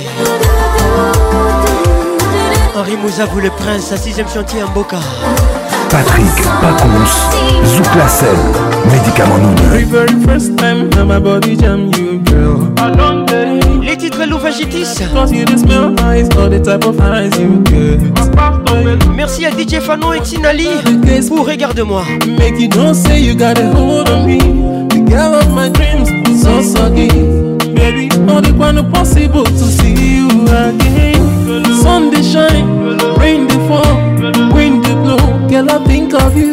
[2.76, 4.96] Henri Mouza, vous le prince, à 6ème chantier en Boca.
[5.90, 8.28] Patrick, Pacons, Zouklacel,
[8.90, 12.70] médicament nous very first time that my body jam you girl.
[13.82, 14.94] Les titres Louvagitis.
[19.14, 20.66] Merci à DJ Fano et Tinali
[21.28, 22.02] pour Regarde-moi.
[22.38, 24.38] Make you don't say you got a hold on me.
[24.88, 26.01] The girl of my dream.
[26.62, 27.58] once again.
[27.74, 31.22] Baby, not even possible to see you again.
[31.82, 33.94] Sun they shine, rain they fall,
[34.54, 35.18] wind they blow.
[35.48, 36.52] Girl, I think of you.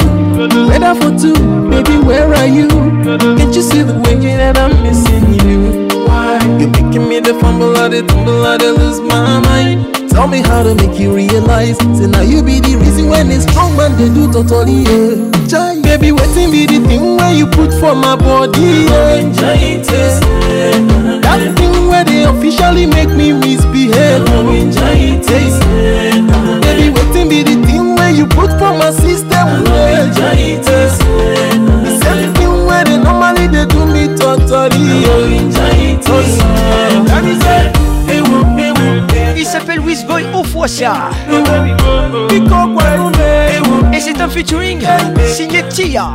[0.66, 1.34] Weather for two,
[1.70, 2.68] baby, where are you?
[3.38, 5.88] Can't you see the way that I'm missing you?
[6.08, 6.40] Why?
[6.60, 10.10] You're making me the fumble, I the tumble, I the lose my mind.
[10.10, 11.78] Tell me how to make you realize.
[11.78, 14.82] Say now you be the reason when it's strong man they do totally.
[14.84, 15.29] Yeah.
[16.00, 19.58] baby wetin be the thing wey you put for my body yeah.
[21.24, 24.44] that thing wey dey officially make me misbehave yeah.
[26.64, 29.32] baby wetin be the thing wey you put for my system
[29.66, 30.08] yeah.
[30.08, 35.38] the same thing wey dey normally dey do me totori yeah.
[39.40, 41.10] il s'appelle Wizboy Ofosia
[42.30, 43.19] Pico Guayuna
[44.00, 44.80] Et c'est un featuring
[45.28, 46.12] signé Tia.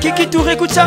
[0.00, 0.86] Kiki Touré, écoute ça.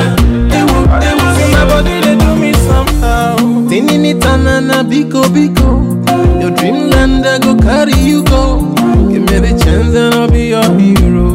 [3.70, 6.10] Tininitana na biko biko
[6.42, 8.60] Your dreamland I go carry you go
[9.10, 11.35] Give me the chance and I'll be your hero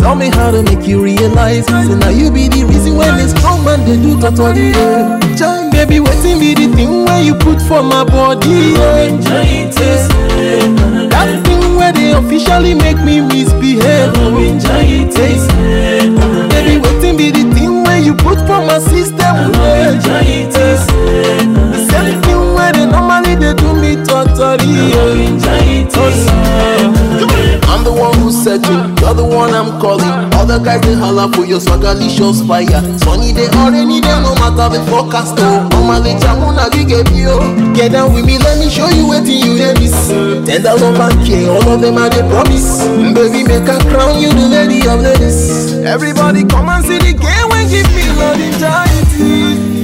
[0.00, 1.66] Tell me how to make you realize.
[1.66, 4.70] So now you be the reason why it's strong man they do totally.
[4.72, 5.20] Yeah.
[5.36, 8.72] Join baby, waiting be the thing where you put for my body.
[11.12, 14.14] That thing where they officially make me misbehave.
[16.48, 19.18] Baby, waiting be the thing where you put for my system.
[19.20, 20.08] The
[21.92, 24.94] same thing where they normally they do me totally.
[24.96, 26.79] Yeah.
[27.80, 30.04] I'm the one who said you, you're the one I'm calling.
[30.36, 32.76] Other guys they holler for your swagalicious fire.
[33.00, 35.40] Sunny day or rainy day, no matter the forecast.
[35.40, 37.32] Oh, on my late, I'm going get eh, you.
[37.32, 37.72] Oh.
[37.72, 39.96] Get down with me, let me show you what you did miss.
[40.44, 42.84] Ten thousand back here, all of them are the promise.
[43.16, 45.72] Baby, make a crown you the lady of ladies.
[45.80, 48.60] Everybody come and see the game and give me love in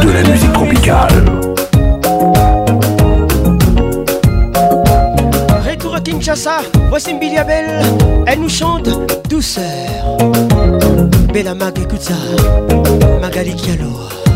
[0.00, 1.24] le de la musique tropicale.
[5.68, 7.82] Retour à Kinshasa, voici Mbilia Abel
[8.26, 8.88] elle nous chante
[9.28, 9.62] douceur.
[11.32, 11.76] Bella Mag,
[13.20, 14.27] Magali Kialo.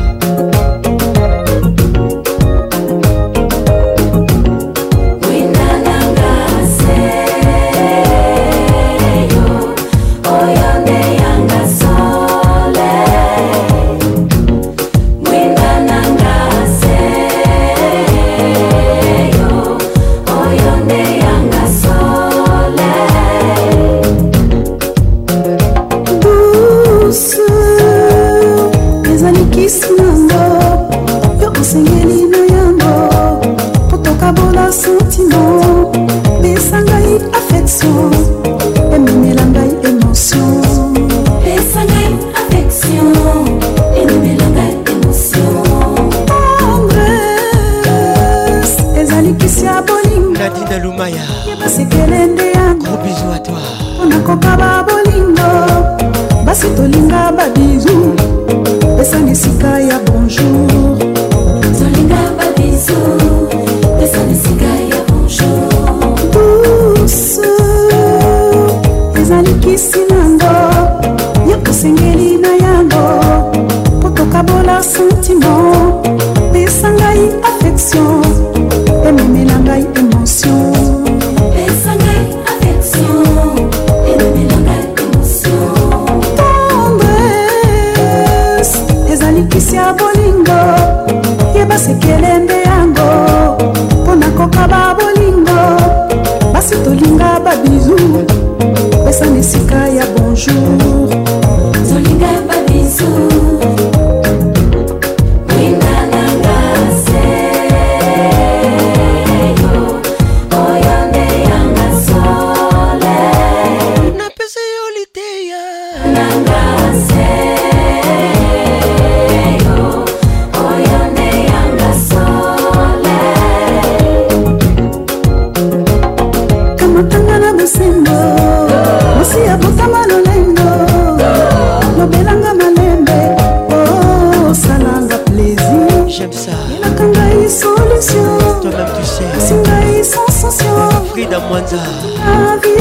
[141.38, 141.48] madame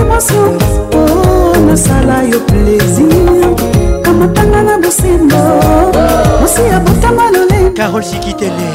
[0.07, 0.35] mwanza
[0.93, 3.55] oh, nasala yo plaisir
[4.01, 5.37] kamatanga na bosembo
[6.41, 8.67] mosi ya botama lolenge carole sikitele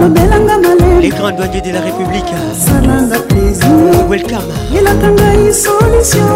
[0.00, 2.34] lobelanga malele les grands douaniers de la république
[2.66, 6.34] salanga plaisir welkama yelaka ngai solution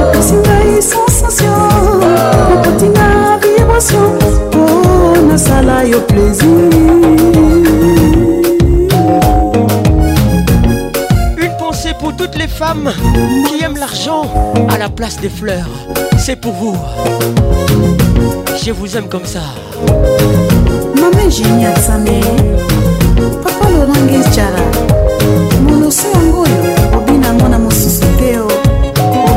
[0.00, 2.02] opesi ngai sensation
[2.54, 4.18] okoti na vibration
[4.54, 6.70] oh, nasala yo plaisir
[12.48, 12.92] les femmes
[13.48, 14.22] qui aiment l'argent
[14.70, 15.68] à la place des fleurs,
[16.18, 16.76] c'est pour vous.
[18.64, 19.42] Je vous aime comme ça.
[21.00, 22.20] Maman géniale samé
[23.44, 24.64] papa lolange chara,
[25.66, 28.48] molosi yango oyo obina Mona na mosusu te o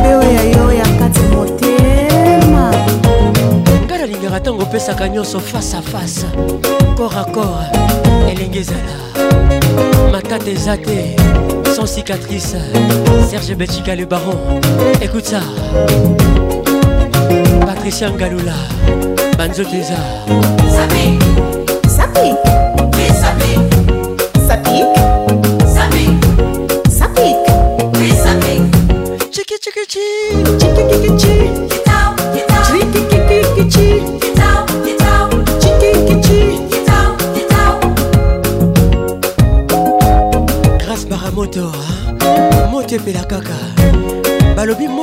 [0.06, 2.66] yo ya kati motema
[3.86, 5.06] ngai nalingaka ntango opesaka
[5.54, 6.26] face à face
[6.98, 7.66] corps à corps
[8.30, 8.98] elenge ezala
[10.12, 11.19] matata eza zate
[11.86, 12.56] cicatrice.
[13.30, 14.38] Serge Béchica le baron,
[15.02, 15.42] écoute ça.
[17.66, 18.52] Patricia Galula.
[19.38, 19.94] Banzo Tesa.
[21.88, 22.08] Ça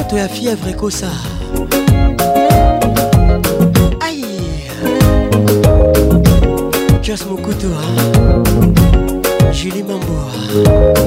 [0.06, 1.10] bato ya fievre ekosa
[4.00, 4.22] ai
[7.02, 7.70] jos mokutu
[9.52, 11.05] julie mamboa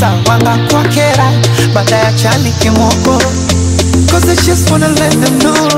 [0.00, 1.30] sasa wangakwakera
[1.74, 3.18] baada ya chali kimoko
[4.10, 5.69] Cause I just wanna let them know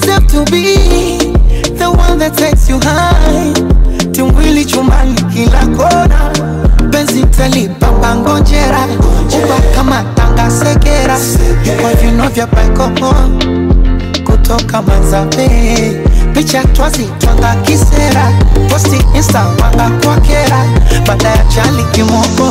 [0.00, 1.16] deserve to be
[1.80, 3.52] the one that takes you high.
[4.12, 6.18] Tingwili chumbani kila kona,
[6.90, 8.84] penzi talipa bangonjera,
[9.36, 11.16] uba kama tanga sekera,
[11.80, 13.12] kwa vino vya baikoho
[14.24, 15.48] kutoka Manzabe
[16.34, 18.32] picha twazitwanga kisera,
[18.70, 20.64] posti insta wanga kwa kera,
[21.06, 22.50] baada ya jali kimoko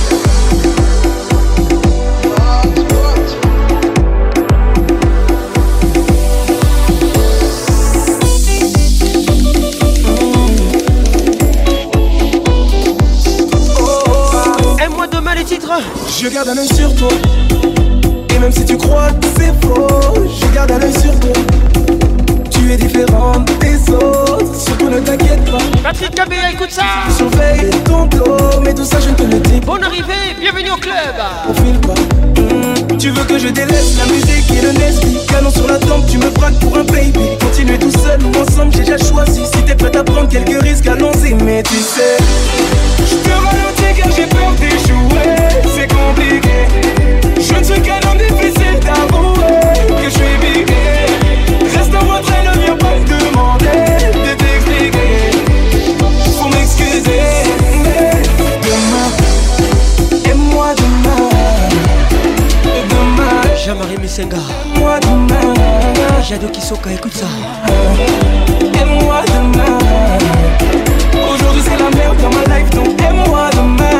[16.21, 17.07] Je garde un œil sur toi.
[18.29, 19.87] Et même si tu crois que c'est faux,
[20.39, 21.31] je garde un œil sur toi.
[22.51, 25.57] Tu es différente des autres, surtout ne t'inquiète pas.
[25.81, 26.83] Patrick Cabella, écoute ça.
[27.17, 30.75] surveille ton dos mais tout ça je ne te le dis Bonne arrivée, bienvenue au
[30.75, 30.93] club.
[31.17, 31.53] pas.
[32.39, 36.05] Mmh, tu veux que je délaisse la musique et le Nesby Canon sur la tempe,
[36.07, 39.63] tu me braques pour un baby Continuer tout seul ou ensemble, j'ai déjà choisi Si
[39.63, 42.17] t'es prête à prendre quelques risques, allons-y Mais tu sais,
[43.09, 45.67] je te ralentis car j'ai peur d'échouer
[47.43, 49.59] je ne suis qu'un homme difficile d'avouer
[49.97, 50.75] que je suis piqué.
[51.75, 55.37] Reste à votre et ne viens pas demander de t'expliquer.
[56.37, 57.21] Pour m'excuser.
[58.37, 59.11] demain,
[60.25, 61.29] et moi demain,
[62.63, 63.55] et demain.
[63.63, 64.37] j'aimerais ces gars
[64.79, 65.53] Moi demain.
[66.23, 67.25] qui Kisoka, écoute ça.
[68.49, 69.77] Et moi demain.
[71.13, 73.90] Aujourd'hui c'est la merde dans ma life, donc aime-moi demain.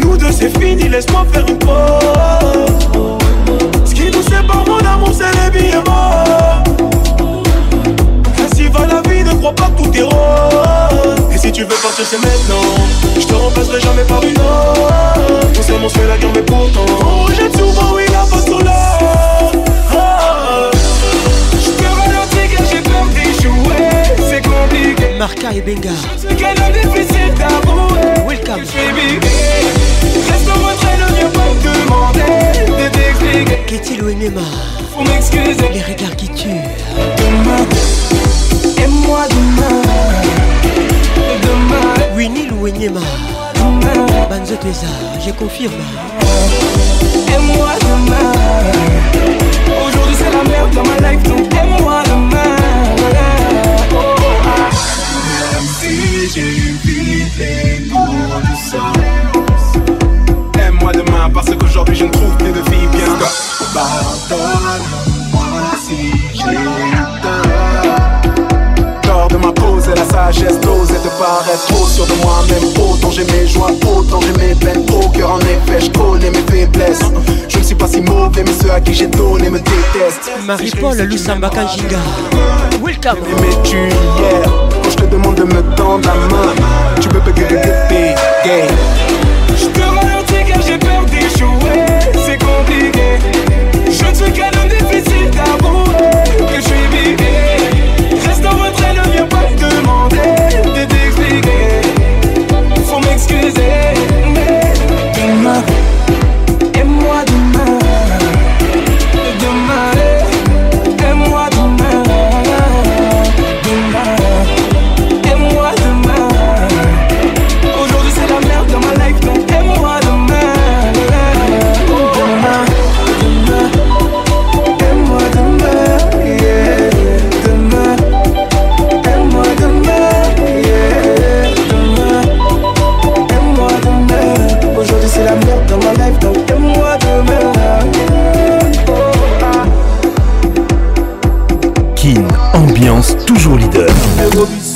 [0.00, 1.74] Nous deux, c'est fini, laisse-moi faire une pause.
[3.84, 6.62] Ce qui nous sépare, mon amour, c'est les billets morts.
[8.42, 11.18] Ainsi va la vie, ne crois pas que tout est rose.
[11.34, 12.74] Et si tu veux partir, c'est maintenant.
[13.14, 15.50] Je te remplacerai jamais par une autre.
[15.58, 16.86] On s'aime, on se fait la guerre, mais pourtant.
[17.04, 18.98] On rejette souvent, oui, la face sur ah.
[21.62, 23.77] Je peux ralentir car j'ai peur d'y jouer.
[25.40, 25.90] Chaka et Benga.
[28.26, 28.60] Welcome.
[33.68, 34.40] Qu'est-il ou Enema
[34.94, 35.68] Faut m'excuser.
[35.72, 36.48] Les regards qui tuent.
[37.16, 37.66] Demain,
[38.84, 39.82] aime-moi demain.
[41.42, 42.16] Demain.
[42.16, 43.00] Winnie ou Enema
[44.30, 44.86] Banzo Tesa,
[45.24, 45.72] je confirme.
[47.34, 49.28] Aime-moi demain.
[49.86, 52.57] Aujourd'hui c'est la merde dans ma life, donc aime-moi demain.
[56.34, 59.86] j'ai une fille pour le sol.
[60.60, 63.18] Aime-moi demain parce qu'aujourd'hui je ne trouve plus de filles bien.
[63.72, 65.38] Pardonne-moi
[70.26, 74.54] sagesse d'oser te paraître trop sûr de moi-même Autant j'ai mes joies, autant j'ai mes
[74.54, 77.00] peines Au cœur en effet, je connais mes faiblesses
[77.48, 80.96] Je ne suis pas si mauvais mais ceux à qui j'ai donné me détestent Marie-Paul
[81.02, 81.98] Lusamba Giga
[82.84, 84.44] Welcome Mais tu hier,
[84.82, 86.52] quand je te demande de me tendre la main
[87.00, 88.74] Tu peux bugger de te
[89.56, 93.06] Je te ralentis car j'ai peur d'échouer C'est compliqué
[93.86, 96.07] Je ne suis qu'un homme difficile d'avouer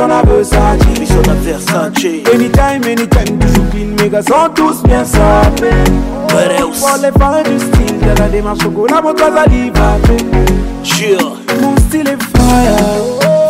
[0.00, 5.04] on a besoin, Mission à Versace Anytime, anytime, toujours clean Mes gars sont tous bien
[5.04, 5.72] sapés
[6.28, 6.80] What else?
[6.80, 9.44] Pour les parents du style De la démarche La la moto à la
[10.84, 12.76] Jure Mon style est fire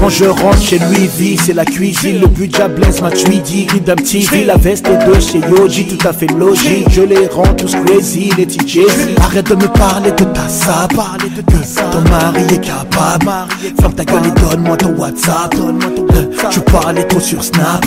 [0.00, 3.84] quand je rentre chez lui, vie c'est la cuisine, le budget blesse ma tweedy, Ride
[3.84, 7.74] d'un petit la veste de chez Yoji, tout à fait logique, je les rends tous
[7.86, 8.80] crazy, les TJ.
[9.22, 10.86] Arrête de me parler de ta ça.
[10.94, 13.26] parler de Ton mari est capable,
[13.80, 17.86] ferme ta gueule et donne-moi ton WhatsApp, euh, tu parlais trop sur Snap,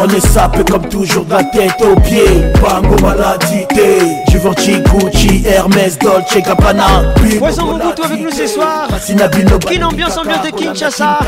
[0.00, 2.24] on est sapé comme toujours de la tête aux pieds
[2.60, 7.04] Bango maladité Givenchy, Gucci, Hermès, Dolce, Gabbana
[7.38, 8.88] Poisson Bongo, toi avec nous ce soir
[9.68, 11.18] Quelle ambiance ambiante de Kinshasa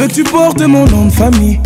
[0.08, 1.60] tu portes mon nom de famille.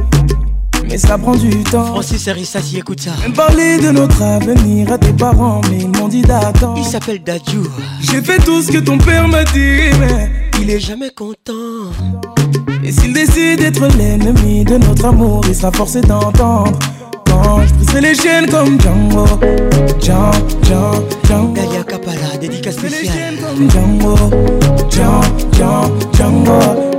[0.88, 1.86] Mais ça prend du temps.
[1.86, 2.30] Francis
[2.76, 3.11] écoute ça.
[3.36, 6.76] parler de notre avenir à tes parents, mais ils m'ont dit d'attendre.
[6.78, 7.22] Il s'appelle
[8.02, 11.91] J'ai fait tout ce que ton père m'a dit, mais il est jamais content.
[12.84, 16.78] Et s'il décide d'être l'ennemi de notre amour, il sera forcé d'entendre.
[17.28, 19.26] Quand je briserai les chaînes comme Django,
[20.02, 21.56] Django, Django,
[22.41, 24.16] dédicace Django,
[24.90, 25.90] Django.
[26.18, 26.99] Django.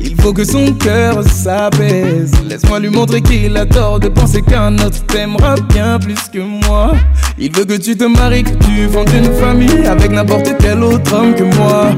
[0.00, 2.32] Il faut que son cœur s'apaise.
[2.48, 6.92] Laisse-moi lui montrer qu'il a tort de penser qu'un autre t'aimera bien plus que moi.
[7.38, 11.12] Il veut que tu te maries, que tu vends une famille avec n'importe quel autre
[11.14, 11.90] homme que moi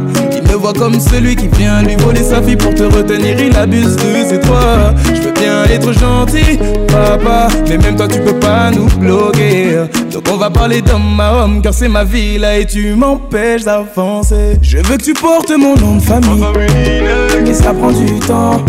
[0.58, 4.14] vois comme celui qui vient lui voler sa fille pour te retenir, il abuse de
[4.28, 4.92] ses droits.
[5.14, 6.58] Je veux bien être gentil,
[6.88, 9.84] papa, mais même toi tu peux pas nous bloquer.
[10.12, 13.62] Donc on va parler d'homme à homme, car c'est ma vie là et tu m'empêches
[13.64, 14.58] d'avancer.
[14.62, 18.60] Je veux que tu portes mon nom de famille, euh, mais ça prend du temps.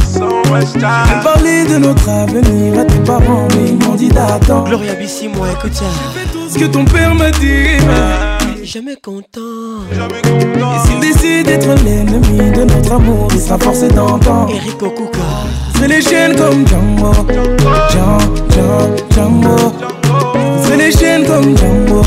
[1.24, 4.66] parler de notre avenir à tes parents, mais ils m'ont dit d'attendre.
[4.68, 5.82] Gloria Bissi, moi, écoute
[6.50, 7.64] Ce que ton père m'a dit.
[7.90, 8.29] Ah.
[8.64, 9.80] Jamais content.
[9.94, 14.50] Et s'il décide d'être l'ennemi de notre amour, il sera forcé d'entendre.
[14.54, 15.20] Eric Okuka.
[15.80, 17.12] C'est les chaînes comme Django.
[20.78, 22.04] les chaînes comme Django.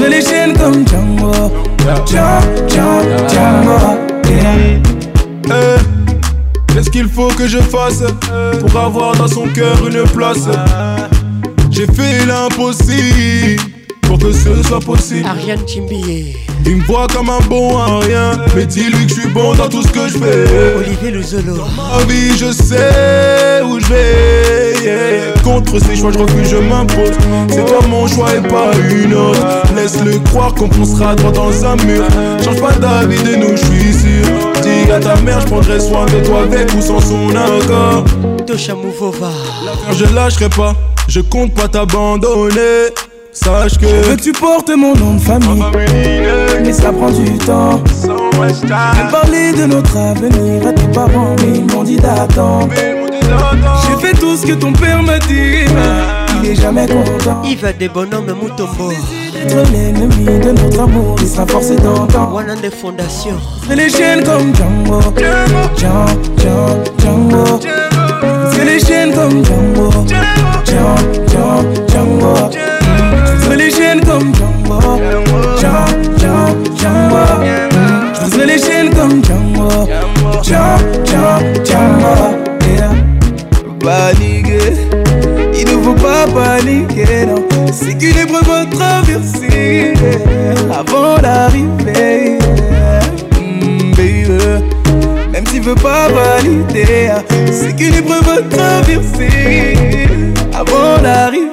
[0.00, 0.84] Je les chaînes comme
[6.90, 8.02] qu'il faut que je fasse
[8.60, 10.48] pour avoir dans son cœur une place
[11.70, 13.62] J'ai fait l'impossible
[14.10, 15.24] pour que ce soit possible.
[15.24, 16.36] Ariane Timbier.
[16.66, 19.68] Il me voit comme un bon à rien, mais dis-lui que je suis bon dans
[19.68, 20.74] tout ce que je fais.
[20.76, 21.20] Olivier Le
[21.52, 25.34] Dans ma vie, je sais où je vais.
[25.44, 27.12] Contre ces choix, je que je m'impose.
[27.50, 29.40] C'est toi mon choix et pas une autre.
[29.76, 32.02] Laisse-le croire qu'on poussera droit dans un mur.
[32.44, 34.32] Change pas d'avis de nous, je suis sûr.
[34.60, 38.04] Dis à ta mère, je prendrai soin de toi avec ou sans son accord.
[38.44, 39.30] Tosha Mouvova.
[39.92, 40.74] je lâcherai pas,
[41.08, 42.90] je compte pas t'abandonner.
[43.32, 45.62] Sache que tu portes mon nom de famille.
[46.64, 47.80] Mais ça prend du temps.
[48.02, 52.68] J'ai parler de notre avenir à tes parents, mais ils m'ont dit d'attendre.
[52.74, 55.66] J'ai fait tout ce que ton père m'a dit,
[56.42, 57.42] il est jamais content.
[57.44, 58.90] Il va des bonhommes Moutombo.
[58.90, 62.30] Être l'ennemi de notre amour, il sera forcé d'entendre.
[62.32, 63.38] Voilà des fondations.
[63.68, 65.00] C'est les chaînes comme Django.
[68.52, 70.04] C'est les chaînes comme Django.
[71.94, 72.60] Django.
[81.04, 81.80] tiens, tcha
[82.68, 82.92] et yeah.
[83.82, 84.72] Paniquer,
[85.54, 87.44] il ne faut pas paniquer, non.
[87.72, 89.94] C'est qu'une épreuve à traverser
[90.70, 92.38] avant l'arrivée,
[93.36, 94.30] hmm, baby.
[95.32, 97.10] Même s'il veut pas valider,
[97.52, 99.78] c'est ah, qu'une épreuve à traverser
[100.52, 101.48] avant l'arrivée.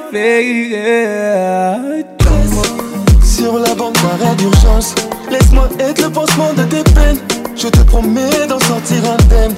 [3.24, 4.94] Sur la bande d'arrêt d'urgence,
[5.30, 7.37] laisse-moi être le pansement de tes peines.
[7.60, 9.54] Je te promets d'en sortir indemne.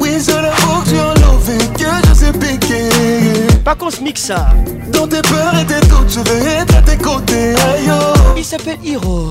[0.00, 2.88] Oui, je l'avoue que tu as enlevé que je sais piquer.
[3.64, 4.48] Pas qu'on se mix ça.
[4.92, 7.50] Dans tes peurs et tes doutes, je vais être à tes côtés.
[7.70, 8.32] Aïe, oh.
[8.36, 9.26] Il s'appelle Hiro.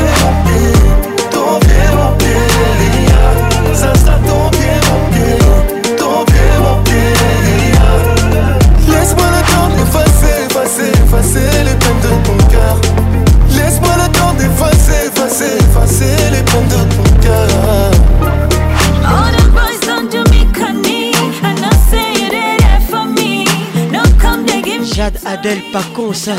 [25.32, 26.32] Adèle Pacon, ça,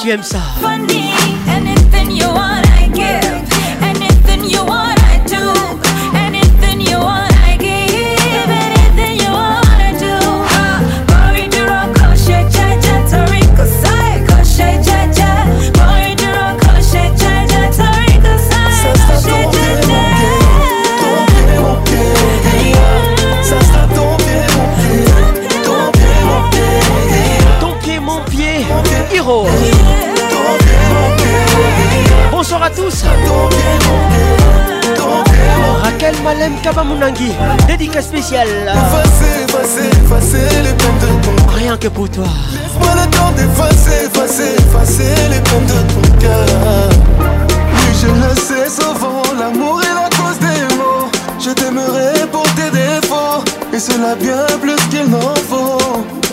[0.00, 0.38] tu aimes ça.
[0.62, 1.10] Funny,
[1.50, 2.62] anything you wanna
[2.94, 3.27] give.
[32.32, 33.04] Bonsoir à tous.
[35.82, 37.32] Raquel Malem Kabamunangi,
[37.66, 38.48] dédicace spéciale.
[38.48, 42.24] Effacer, effacer, les pommes de ton cœur Rien que pour toi.
[42.54, 47.28] Laisse-moi le temps d'effacer, effacer, effacer les pommes de ton cœur.
[47.50, 51.08] Oui, je le sais souvent, l'amour est la cause des mots.
[51.38, 53.44] Je t'aimerai pour tes défauts,
[53.74, 56.27] et cela bien plus qu'il n'en faut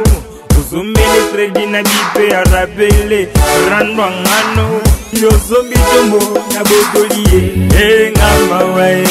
[0.59, 3.27] uzumbele fredi na bipe arabele
[3.69, 4.81] ranwangano
[5.21, 6.19] yozombi tombo
[6.53, 7.41] na bokolie
[7.89, 9.03] engamba wae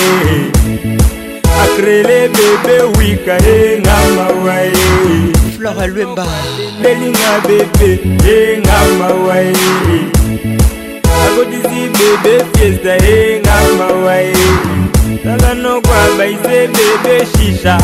[1.65, 4.73] akrele bebe wika engamba wae
[5.59, 6.27] flora lwemba
[6.83, 7.99] belinga bebe
[8.45, 9.53] engamba wae
[11.27, 14.33] akodisi bebe fiesta engamba wae
[15.25, 17.79] talanokwa baize bebe shisha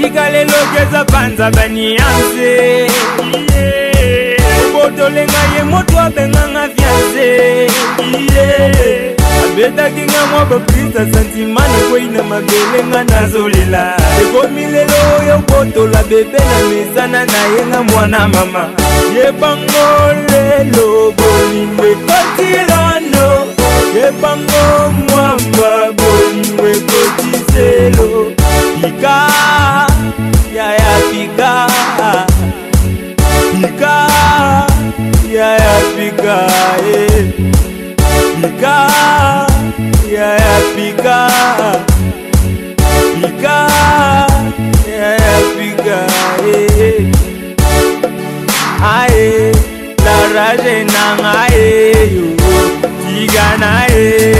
[0.00, 2.86] tikalelokeza panza banianse
[4.72, 7.68] botolenga ye moto abenganga fianse
[9.44, 16.58] abetaki nga mwa baprisa santima nakweyina mabele nga nazolela ekomi lelo oyo botola bebe na
[16.68, 18.64] mesana na ye nga mwana mama
[19.16, 19.86] yebango
[20.28, 23.28] lelo bolingo ekotilano
[23.94, 24.64] yebango
[25.08, 25.99] mwamba
[26.34, 28.32] mwe kodizelo
[28.80, 29.18] pika
[30.56, 31.52] yaya pika
[33.54, 33.94] pika
[35.36, 36.36] yaya pika
[36.92, 37.26] eh.
[38.40, 38.78] pika
[40.14, 41.26] yaya pika
[43.14, 43.56] pika
[44.86, 46.04] yaya pika
[46.54, 47.04] eh.
[48.94, 49.52] ae
[50.04, 51.20] la raje nang
[51.50, 52.14] eh.
[52.16, 52.24] yo
[53.02, 54.39] tiga na eh.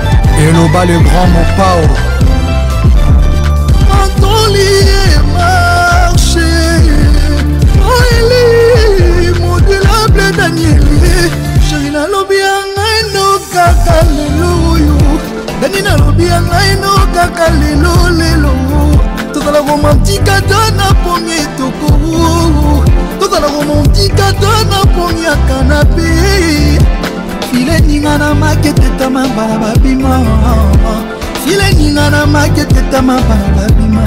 [0.47, 1.81] eloba le grand mopao
[4.01, 6.49] antolie marche
[7.91, 11.13] oeli modelable danieli
[11.67, 14.97] sheri nalobi ya ngai no kaka lelo oyo
[15.61, 18.53] dani nalobi ya ngai no kaka lelo lelo
[19.33, 21.89] tozala romantika ta na pomi etoko
[23.19, 26.09] tozala romantika ta na pomi ya kanape
[27.61, 30.19] fileninga na maketetama mbala babima
[31.45, 34.01] fileninga na maketetama mbala babima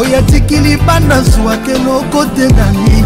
[0.00, 3.04] oyo atikili banda zwwaka eloko te dani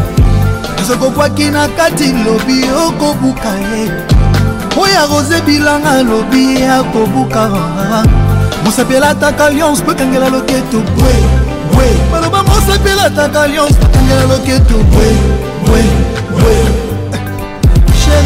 [0.82, 3.90] azokokwaki na kati lobi okobuka ye
[4.82, 7.50] oyo arose bilanga lobi akobuka
[8.64, 11.12] mosapi elataka lyonse mpo kangela loketo bwe
[11.74, 15.08] bwe baloba mosapi elataka lyonse mpo kangela loketo bwe
[15.66, 15.82] bwe
[16.38, 16.77] bwe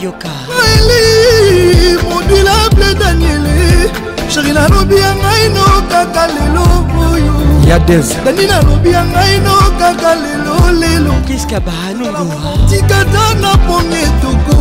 [0.03, 0.29] yoka
[0.75, 3.89] eli modulable daniele
[4.29, 7.33] sheri nalobi ya ngai no kaka lelo boyo
[7.69, 13.99] ya des dani nalobi ya ngai no kaka lelo lelo kiska baanungoa tikata na pongi
[14.09, 14.55] etoko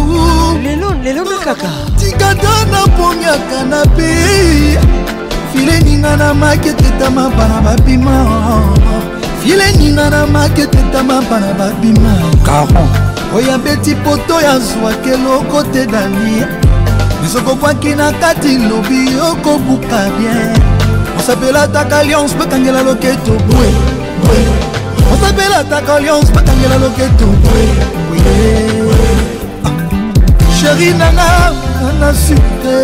[0.65, 4.13] lelo lelo na kaka tikata na pongi akanape
[5.53, 8.17] fileninga na maketetama bana babima
[9.45, 12.13] fileninga na maketetama bana babima
[12.47, 12.89] caron
[13.37, 16.49] oyo abeti poto ya zwaka eloko te dania
[17.23, 20.55] bisokokwaki na kati lobi okobuka bien
[21.21, 23.69] osapelataka lyonce bakangela loketo bwe
[24.23, 24.39] bwe
[25.13, 27.65] osapelataka lyonce bakangela loketo bwe
[28.09, 28.19] bwe
[29.65, 29.71] ah.
[30.61, 31.53] sheri nanga
[31.91, 32.75] ana sute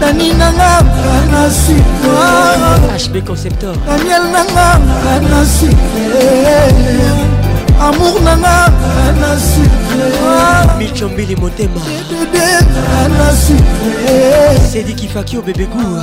[0.00, 2.10] dani nanga ana sute
[3.86, 4.66] daniel nanga
[5.16, 6.04] ana sute
[7.80, 8.72] amour nanga
[10.78, 11.72] michombili motema
[14.72, 16.02] sediki faki obebegu hein.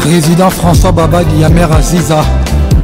[0.00, 2.24] président françois babadi ya mère aziza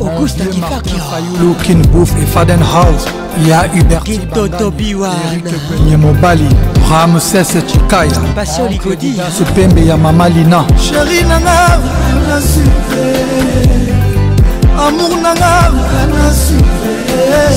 [0.01, 3.09] augusta kifakifayulu kinbouf et House
[3.49, 6.49] ya huberttotobiwaerikpenye mobali
[6.91, 8.79] ramses chikaya pasio se
[9.39, 11.67] supembe ya mama lina sheri nanga
[14.89, 15.73] amour nanga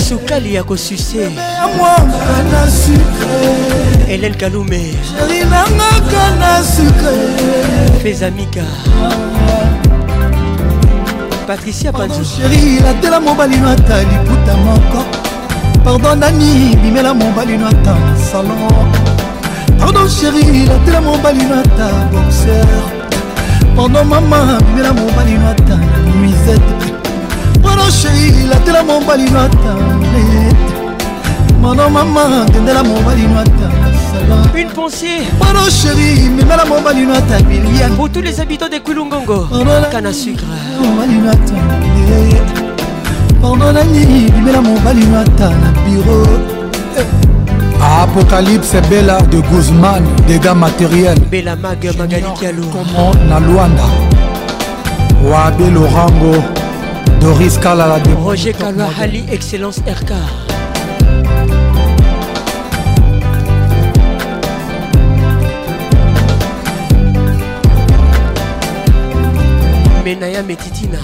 [0.03, 1.31] sukali ya kosuse
[4.09, 4.93] elel kalume
[8.03, 8.63] fezamika
[11.47, 15.01] patricia panzeri latela mobali no ata liputa moko
[15.83, 17.95] pardon nani bimela mobali no ata
[18.31, 18.89] salon
[19.79, 22.65] pardon sheri latela mobali no ata boxer
[23.75, 25.75] pardon mama bimela mobali no ata
[26.17, 26.78] nuisette
[27.89, 29.73] sheri latela mobali nata
[31.61, 33.69] mano mama tendela mobali nata
[34.53, 39.47] Une pensée Mano chéri, memela mobali nata bilian Pour tous les habitants de Kulungongo
[39.91, 40.43] Canne à sucre
[40.81, 41.53] Mobali nata
[43.41, 46.23] Pendant la nuit, bimela mobali nata na bureau
[48.01, 53.83] apocalypse bela de guzman dégâts matériels bela mag magalikialo comment na lwanda
[55.23, 56.35] wabe lorango
[57.19, 60.11] Doris Kalala de Roger Kalahali Excellence RK
[70.05, 70.99] Menaya Metitina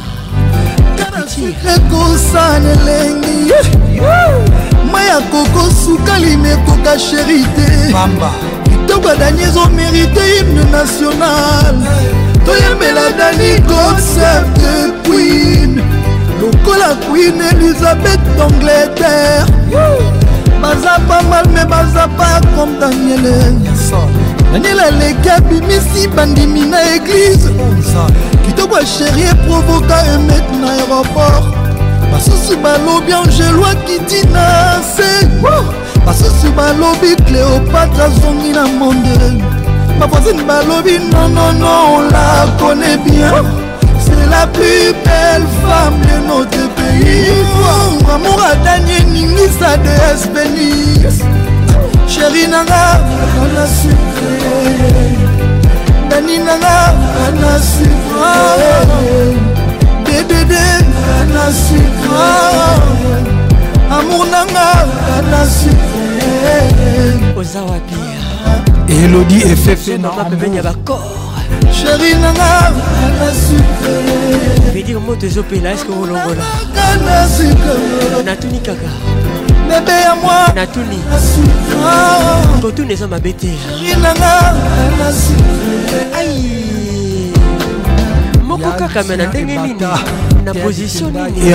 [1.75, 3.51] ekosana elengi
[4.91, 7.91] mai akokosuka limekoka sheri te
[8.69, 15.81] kitoko adanie ezomerite hymne national toyembela dani concert de queen
[16.39, 19.47] lokola queen elizabeth d'angleterre
[20.61, 23.53] baza pa mal me baza pa comme daniele
[24.53, 27.49] daniel aleki abimisi bandimi na eglize
[28.45, 31.45] kitoko asherie provoka emet na aéroport
[32.11, 35.25] basusu balobi angeloa kiti na se
[36.05, 39.54] basusu balobi cléopatre azongi na monde
[39.99, 43.31] bavoisine balobi nonono on la connaît bien
[43.99, 47.35] c'est la plus belle femme de notre pays
[48.13, 51.17] amour adanie ningisa de espenis
[52.07, 52.85] sheri nanga
[53.43, 54.35] ana sucre
[56.09, 56.77] dani nanga
[57.27, 58.35] ana sucre
[60.05, 60.65] dedede
[61.21, 62.27] ana sucre
[63.97, 64.69] amour nanga
[65.17, 68.14] ana sucre oza wapi
[68.89, 70.99] elodi efefe na amoi ya bakor
[71.73, 72.73] sheri nanga
[74.73, 76.45] vedir moto ezopela eske olongola
[78.25, 78.91] natuni kaka
[79.69, 80.99] bebe ya mwa natuni
[82.61, 83.53] kotuna eza mabe te
[88.43, 89.79] moko kaka me na ndenge nini
[90.45, 91.49] na position nini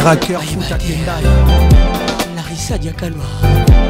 [2.37, 3.90] larisa diakalwa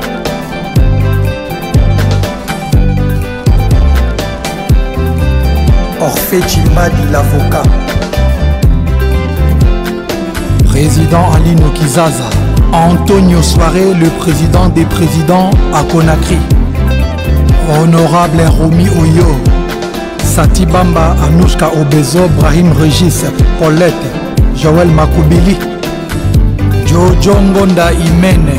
[6.03, 7.63] Orphée Chimadi l'avocat.
[10.65, 12.25] Président Alino Kizaza.
[12.73, 16.39] Antonio Soare, le président des présidents à Conakry.
[17.83, 19.27] Honorable Rumi Oyo.
[20.25, 23.25] Satibamba, Anushka Obezo, Brahim Regis,
[23.61, 23.93] Paulette,
[24.57, 25.57] Joël Makoubili,
[26.87, 28.55] Jojo Ngonda Imene,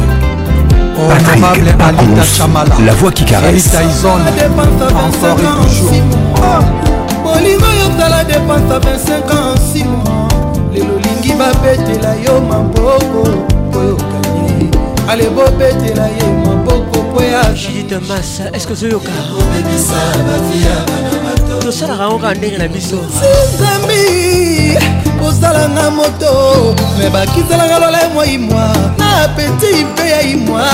[0.96, 3.72] Honorable Alita Chamala, La Voix qui caresse,
[7.36, 8.78] olingo yokala depansa 25
[9.14, 10.28] ans nsima
[10.74, 13.22] lelo olingi babetela yo maboko
[13.74, 14.70] koyokani
[15.10, 19.10] ale bobetela ye maboko po ya judite masa eske ozoyoka
[21.66, 24.06] tosalaka ngo kaka ndenge na biso sinzambi
[25.28, 26.32] osalanga moto
[26.98, 28.66] me bakiselanga lola mwa imwa
[28.98, 30.66] na apeti mpe ya imwa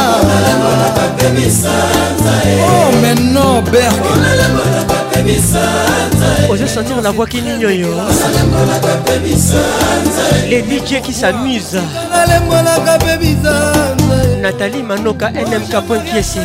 [2.45, 2.53] e.
[2.89, 4.03] omeno oh, berk
[6.49, 7.87] ozosentir la voix kininyoyo
[10.49, 11.81] les dj qui s'amusent
[14.41, 15.73] nathalie manoka nmk
[16.05, 16.39] piesi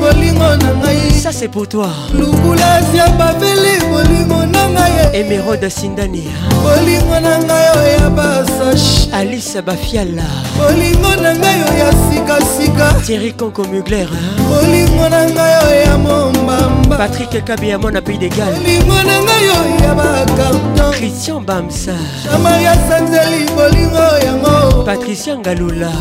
[0.00, 6.24] bolingo na ngai ça c'est pour toi lukulasi ya babeli bolingo na ngai emerode sindani
[6.62, 10.26] bolingo na ngai oya basash alice bafiala
[10.58, 14.08] bolingo na ngai oya sikasika thierry conco mugler
[14.48, 19.92] bolingo na ngai oya mombamba patrik kabiamo na pays de gal bolingo na ngai oya
[19.94, 21.94] bacarton christian bamsa
[22.24, 25.92] jama ya sanzeli bolingo yango patricia ngalula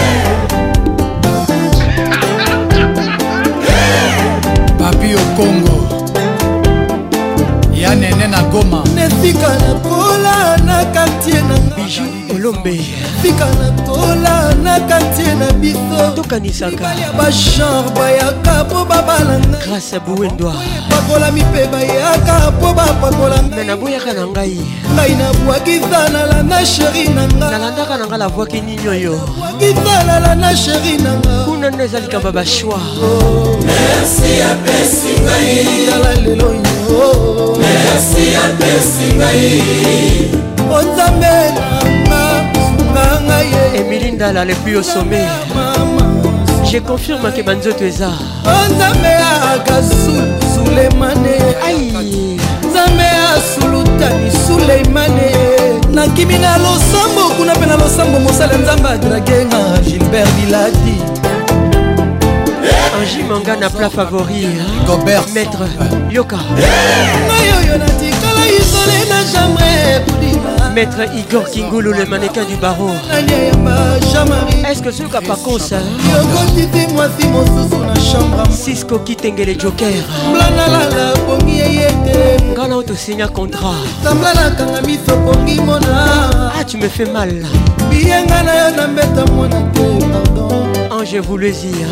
[4.80, 5.76] papi okongo
[7.82, 12.78] ya nene na goma nesika nakola na kartier nanga lombe
[13.26, 20.54] fika na tola na kantie na biso tokanisaka ya bachanre bayaka mpo babalanga grâce buwendwa
[20.90, 24.62] bakolami mpe bayaka mpo bapakolanga me naboyaka na ngai
[24.96, 30.94] ngai nabwakisa nalanda sheri na nga nalandaka na nga lavwaki nini oyo bwakisa nalanda sheri
[31.02, 32.78] na nga kuna nde eza likambo bashwa
[33.66, 35.54] merci apesi ngai
[35.90, 36.50] tala lelo
[36.94, 37.02] yo
[37.58, 39.82] merci apesi ngai
[40.78, 42.05] onzambe na
[43.76, 45.26] emili ndala lepuis au sommet
[46.66, 49.12] je confirme ke banzoto eza oh, nzambe
[49.54, 49.78] aka
[50.54, 51.36] suleimane
[52.70, 55.30] nzambe asulutani suleimane
[55.94, 60.98] nakimi na losambo kuna mpe na losambo mosala nzambe adragenga gilbert bilati
[63.00, 64.48] angi manga na plat favori
[64.88, 65.64] gobert maître
[66.12, 66.38] yoka
[67.26, 72.90] ngai oyo natikala isole na jamre pudima Maître Igor Kingulu, le mannequin du barreau.
[74.70, 75.78] Est-ce que ce qu'a pas con ça
[78.52, 79.88] Cisco Kitenge les Joker.
[82.58, 83.72] Gala auto signa contrat.
[85.82, 87.32] Ah, tu me fais mal.
[90.92, 91.88] Ange voulu dire.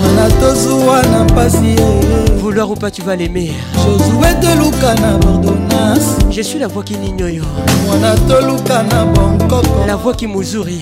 [2.38, 3.54] Vouloir ou pas, tu vas l'aimer.
[3.78, 5.63] Josué de Lucana, pardonne.
[5.74, 7.44] jonas je suis la voix qui ninyoyo
[7.88, 10.82] mwana toluka na bonkoko la voix qui muzuri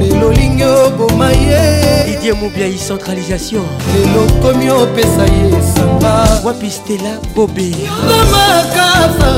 [0.00, 3.62] lelo lingi oboma ye didie mobiai centralisation
[3.96, 9.30] lelo komi opesa ye esanga wapi stela bobe yoza makasa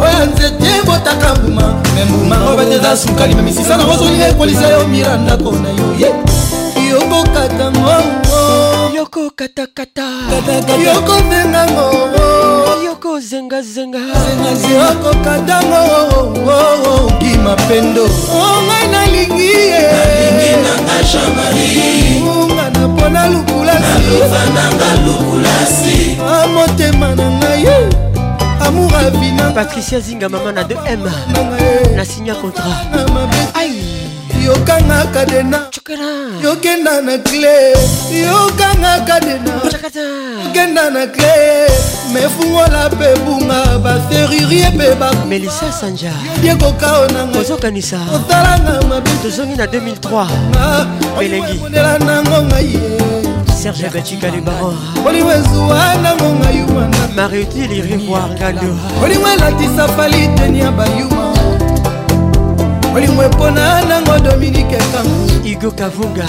[0.00, 4.88] oya nzete ebotaka mbuma me mbuma oyo bateza sukali me misisa na ozoli ekolisa yo
[4.88, 6.08] mira ndako na yo ye
[6.90, 8.25] yokokata ngou
[8.96, 10.04] yoko katakata
[10.84, 11.86] yoko zengango
[12.84, 13.98] yoko zengazenga
[14.74, 15.80] yoko katango
[17.16, 18.04] ngima pendo
[18.66, 27.64] ngai nalingi yelinginanga jamariunga na mpona lukulasinaluvananga lukulasi amotema na ngai
[28.66, 31.04] amour avina patricia zinga mama na 2 m
[31.96, 32.80] na signa contrat
[33.60, 33.95] aïe
[34.46, 35.60] yokanga kadena
[36.42, 37.56] yokenda na cle
[38.26, 39.54] yokanga kadena
[40.46, 41.66] yokenda na cle
[42.14, 50.26] mefungola mpe bunga baserurier mpe bamelisa sanja yodie kokao nangaozokanisa osalanga mabe tozongi na 2003
[51.18, 52.98] melengimonela nango ngai ye
[53.62, 60.60] serge batika le baron olingo ezuwa nango ngai wana mariutile rivoir ngando olingo elatisa faliteni
[60.60, 61.35] ya bayuma
[62.96, 66.28] olingo epona nango dominike kangu igo kavunga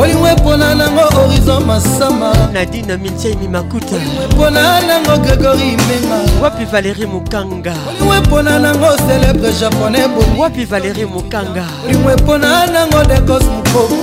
[0.00, 7.06] olingo epona nango horizon masama nadina mintiaimi makuta olingo epona nango gregori menga wapi valéri
[7.06, 14.00] mokanga olingo epona nango celebre japonais boni wapi valéri mokanga olingo epona nango dekos mokoku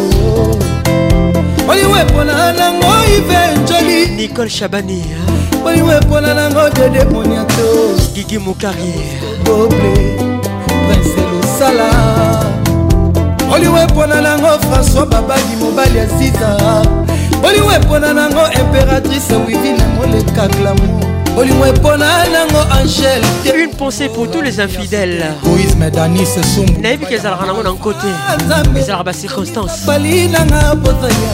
[1.71, 2.85] olingo epona nango
[3.17, 5.17] ive njoli nicole chabania
[5.65, 8.93] olingo epona nango dede moniato gigi mokari
[9.43, 9.93] doble
[10.87, 12.45] princelo ezala
[13.53, 16.81] oliwe mpona nango françois babagi mobali aziza
[17.43, 21.05] oliwe mpona nango impératrice wivine moleka glamour
[23.55, 25.21] Une pensée pour tous les infidèles.
[26.79, 28.07] nayebi ke ezalaka nango na nkote
[28.51, 31.25] ah, ezalaka bacirconstanceongisa pali nanga boza ya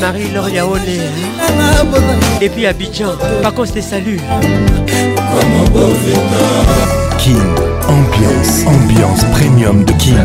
[0.00, 0.80] Marie-Laure Yaone
[2.40, 3.12] Depuis Abidjan
[3.42, 4.18] Pacos te salue
[7.18, 7.38] King
[7.88, 10.16] Ambiance Ambiance Premium de King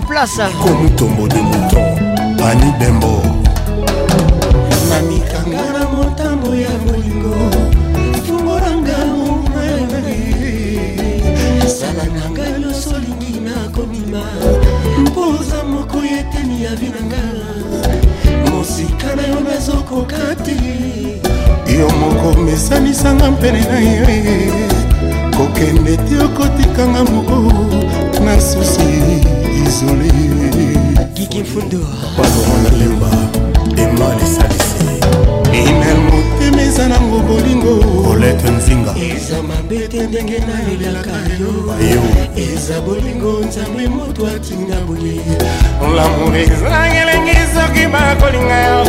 [0.00, 0.50] plaza.
[0.60, 1.06] Con mucho
[44.24, 45.16] toatinga boye
[45.96, 48.80] lamour eza elenge soki bakolinga yo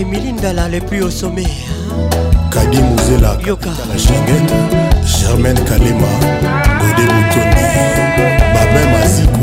[0.00, 1.52] emili ndala le plus au sommet
[2.50, 4.46] kadi muzela yokala schengen
[5.20, 6.10] germaine kalema
[6.78, 7.64] gode butoni
[8.54, 9.42] babe maziku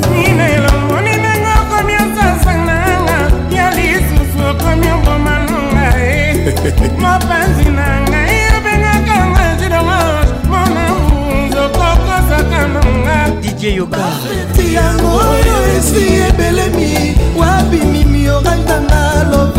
[6.97, 16.93] mopanzi na ngai abengaka ngai jidomage mona munzokokosaka nanga didie yokati yango oyo esi ebelemi
[17.39, 19.58] wabimimi oranganga lobe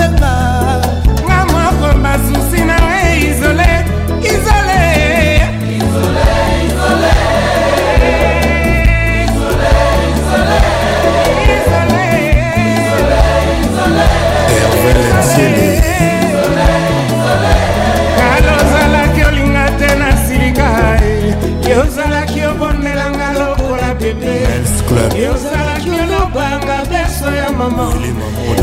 [27.61, 27.85] mama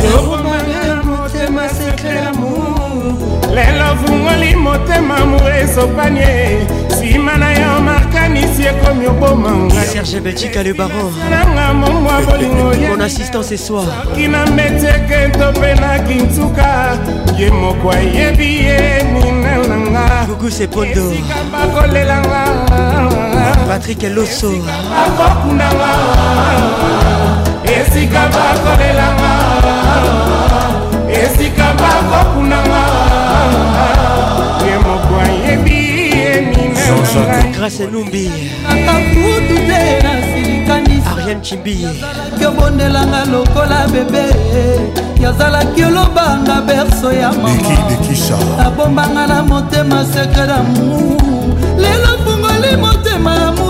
[0.06, 3.15] ekomangela motema sekle amour
[3.53, 6.26] lelo vungoli motema amour esopani
[6.91, 13.86] nsima na yo makanisi ekomi oboma ngaserge betika le baronanga momwa bolingo mon assistance esoi
[13.86, 16.98] soki na meteke to mpe na kintuka
[17.40, 21.14] ye moko ayebi ye nina nanga guguse pondo
[21.52, 22.48] bakolelanga
[23.68, 24.52] patrik eloso
[25.18, 27.47] bakokunanga
[27.90, 29.34] esika bakolelanga
[31.22, 32.84] esika bakokunanga
[34.68, 35.78] ye moko ayebi
[36.22, 38.26] yeninagrâce numbi
[38.72, 41.76] akakutu te nasilikanisiariane cimbi
[42.40, 44.24] kobondelanga lokola bebe
[45.24, 47.72] yazalaki olobanga berso ya mama
[48.66, 51.22] abombanga na motema sekre damour
[51.82, 53.66] lelo fungoli motema ya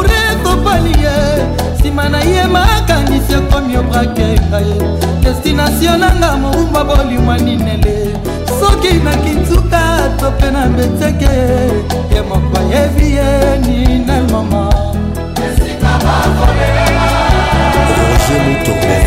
[1.87, 4.73] nsima na ye makanisi ekomi obrake ngai
[5.23, 7.95] destination nanga mobumba bolimwa ninele
[8.59, 9.81] soki na kintuka
[10.19, 11.35] to mpe na beteke
[12.13, 13.29] ye moko ayebi ye
[13.65, 14.61] ninel mama
[17.95, 18.97] roger mutombe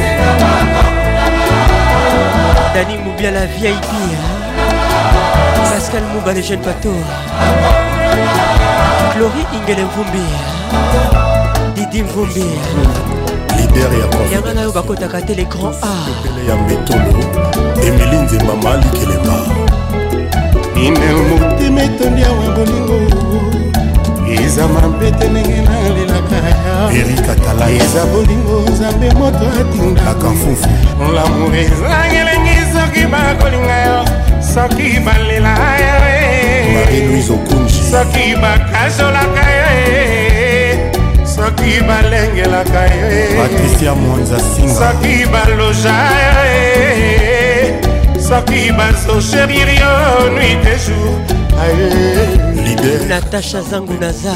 [2.74, 3.84] dani mobia la vip
[5.70, 6.90] pascal mouba le jeune pato
[9.12, 11.19] chlori ingele mvumbi
[11.90, 12.44] didi mvumbi
[14.32, 15.90] yanga na yo bakotaka te le grand a
[16.48, 17.22] ya metolo
[17.86, 19.34] emili nzemba malikelemba
[20.76, 23.00] inel motema etondi awa bolingo
[24.44, 30.28] eza mambete ndenge nalelaka eza bolingo nzambe moto atindaka
[31.14, 34.04] lamour ezangelengi soki bakolinga yo
[34.54, 35.54] soki balela
[36.94, 37.38] yo
[37.90, 39.39] soki bakazolaka
[41.46, 45.96] soki balengelaka yesoki baloja
[46.44, 47.80] ye
[48.28, 49.92] soki bazosherir yo
[50.36, 51.12] nuit de jour
[53.08, 54.34] natasha zangu nazar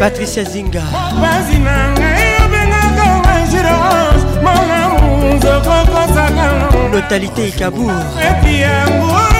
[0.00, 0.82] patricia zinga
[1.22, 6.44] pasi na ngai obengaka ngagirose mona munzokokosaka
[6.92, 7.96] notalité ekabour
[8.28, 9.39] eti yango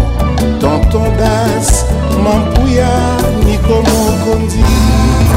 [0.61, 1.85] tonton das
[2.23, 2.89] mampuya
[3.47, 4.63] niko mokondi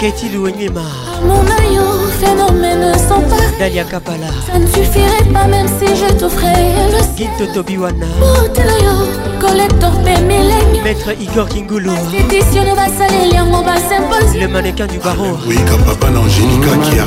[0.00, 0.82] keti louenyema
[1.26, 1.84] monayo
[2.20, 7.46] phénomène sans pareil dalia kapala ça ne suffirait pas même si je t'offrais le ginto
[7.52, 8.94] tobiwana otelayo
[9.40, 15.56] collector pe millennium maître igor kingulu éditionne basaleli yango basimpose le mannequin du baron oui
[15.68, 17.02] comme papa l'angélica qui a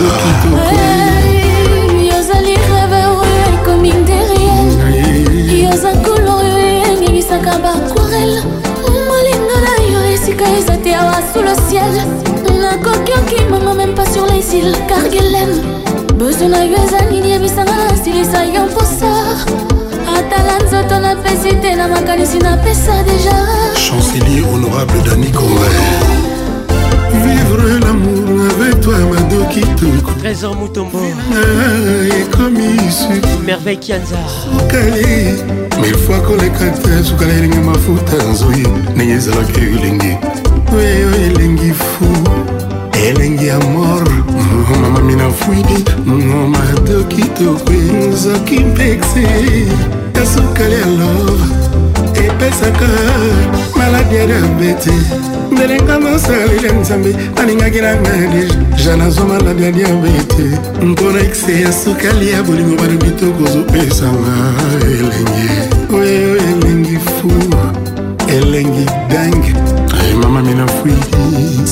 [2.19, 6.20] ozali reve oyo ekomi nderiel
[7.31, 8.41] ezalaka baquarele
[9.07, 11.95] molinga na yo esika eza te awa sous le ciel
[12.59, 15.49] nakoki okimama même pas sur les îles cargelen
[16.17, 19.11] besoin na yo eza nini yebisanga na silisa yo mposa
[20.15, 23.37] atala nzoto napesi te na makanisi napesa deja
[23.75, 25.97] chancelier honorable dani corel
[27.13, 30.99] vivre l'amour avec toi madoki toko trésor mutombo
[32.21, 32.75] ekomi
[33.45, 34.19] merveille kianza
[34.59, 40.11] okali mefo akoleka te sukala elingi mafuta nzoi ndenge ezalaki elingi
[40.77, 42.07] oyo elengi fu
[43.07, 44.03] elengi ya mor
[44.81, 45.77] mamami na fwidi
[46.53, 47.71] mado kitoko
[48.11, 49.23] nzoki mpexi
[50.15, 51.43] ya sukali ya love
[52.27, 52.89] epesaka
[53.77, 54.91] maladi ya diabete
[55.51, 58.53] ndelenga mosaleli nzambe alingaki na nadege
[58.85, 60.43] janazo maladi ya diabete
[60.83, 64.35] mpona ekse ya sukali ya bolingo balobi tokozopesanga
[64.85, 65.49] elenge
[65.99, 67.31] oyo elengi fu
[68.37, 69.53] elengi dange
[70.03, 70.91] eh, mama minafui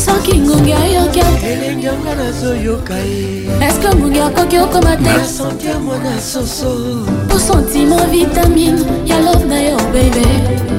[0.05, 7.05] soki ngungi ayoka elengi yanga nazoyoka ye eske ngungi akoki okoma te sentir mwana soso
[7.27, 10.78] po sentiment vitamine ya love na yo bebe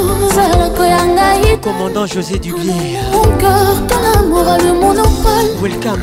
[1.63, 6.01] Commandant José Dubier Mon cœur, ton amour a le monde en folle Welcome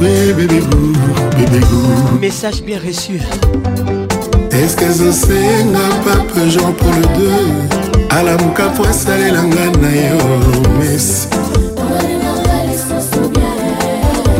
[0.00, 0.92] bébé boo,
[1.38, 1.90] bébé boo
[2.20, 3.20] Message bien reçu
[4.50, 7.48] Est-ce que un pape Jean pour le deux
[8.44, 9.42] mouka fois salé na yo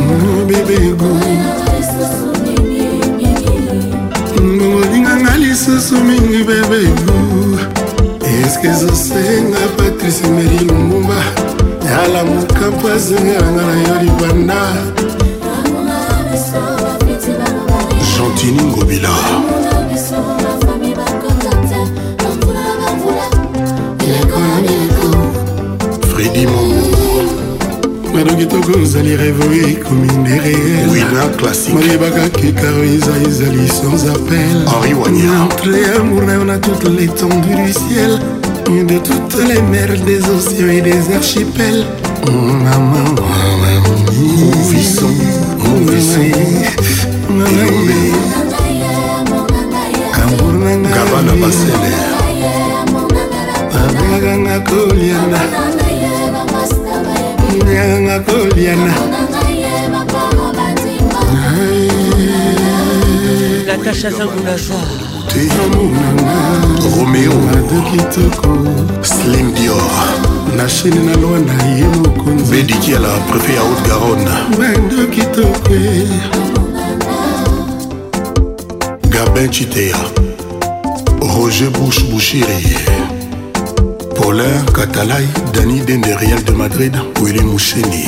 [0.05, 1.15] Mon bébé Mon
[4.75, 5.97] bébé lisusu
[6.45, 7.48] bébé boo
[8.45, 11.15] eske ezosenga patrice meri lumumba
[11.87, 14.61] yala mokampo azengelanga na yo libanda
[18.15, 19.11] gentini ngobila
[26.11, 26.78] fredi momo
[28.39, 36.57] kitoko ozali revo ekomi ndereelmayebaka ke karo eza ezali sans appelrentre amour na yo na
[36.57, 38.19] toute l'étendue du ciel
[38.91, 41.83] de toutes les mers des océans et des archipels
[42.63, 43.05] maman
[50.95, 51.93] gabana basele
[53.81, 55.41] abengakanga koliana
[57.79, 58.93] nakangaka koliana
[63.67, 64.73] natasha zangu naza
[66.97, 68.57] romeomade kitoko
[69.03, 69.91] slim dior
[70.57, 75.75] na chine na lwa na ye mokonzi bedikiala préfet ya haute garonne bando kitoko
[79.09, 79.95] gabin chitea
[81.37, 82.79] roger bush bushiri
[84.29, 88.05] Roller, Catalay, Dani Dende Real de Madrid, Willy Moucheni.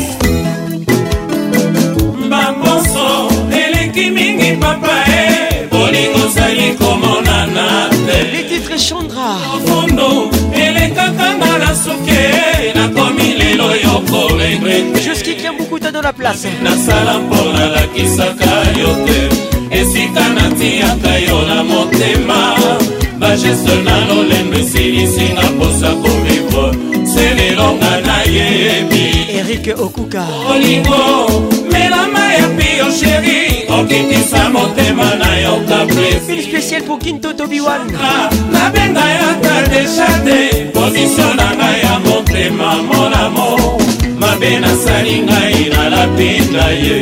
[2.30, 8.32] Bakonso, eleki mingi papa e, bolingo zali komonana te.
[8.34, 9.30] Les titres Chandra.
[9.56, 12.22] Ofondo, elekaka na la soke,
[12.76, 15.00] nakomi lelo yo ko regrete.
[15.02, 16.46] Jusqu'il y a beaucoup de dans la place.
[16.62, 19.20] Nasala mpona lakisaka yo te,
[19.76, 23.01] esika natiaka yo na motema.
[23.22, 26.66] bajeste nano lendo esilisinga mposa kovivre
[27.14, 29.04] selelonga na yeyebi
[29.40, 30.24] erike okuka
[30.54, 31.02] olingo
[31.74, 33.40] melama ya pio sheri
[33.80, 37.86] okitisa motema na yo kapresi spécial pour kintoto biwan
[38.54, 40.38] nabenga yaka deshate
[40.74, 43.48] position na ngai ya motema monamo
[44.22, 46.98] mabe nasali ngai nalapinda ye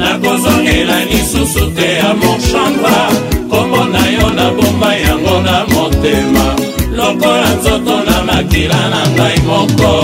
[0.00, 3.00] nakozongela lisusu te ya monchambre
[4.34, 6.46] nabomba yango na motema
[6.98, 9.94] lokola nzoto na makila na ngai moko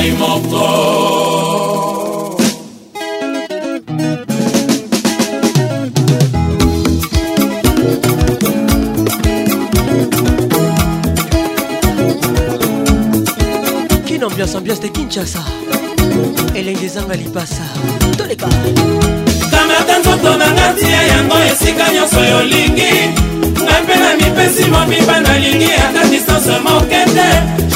[0.00, 0.66] ngai moko
[14.06, 15.38] kino ambiance ambiance de kinshasa
[16.54, 17.62] elenge ezanga lipasa
[18.16, 18.48] toleka
[19.50, 22.92] kamata nzoto nanga tia yango esika nyonso yolingi
[23.64, 27.69] ngai mpe na mipesi mobimba nalingi ata distance moke te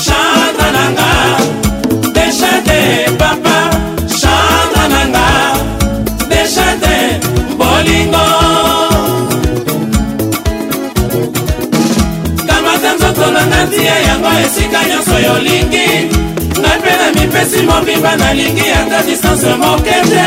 [17.45, 20.27] napesi mobimba nalingi ata distance moke te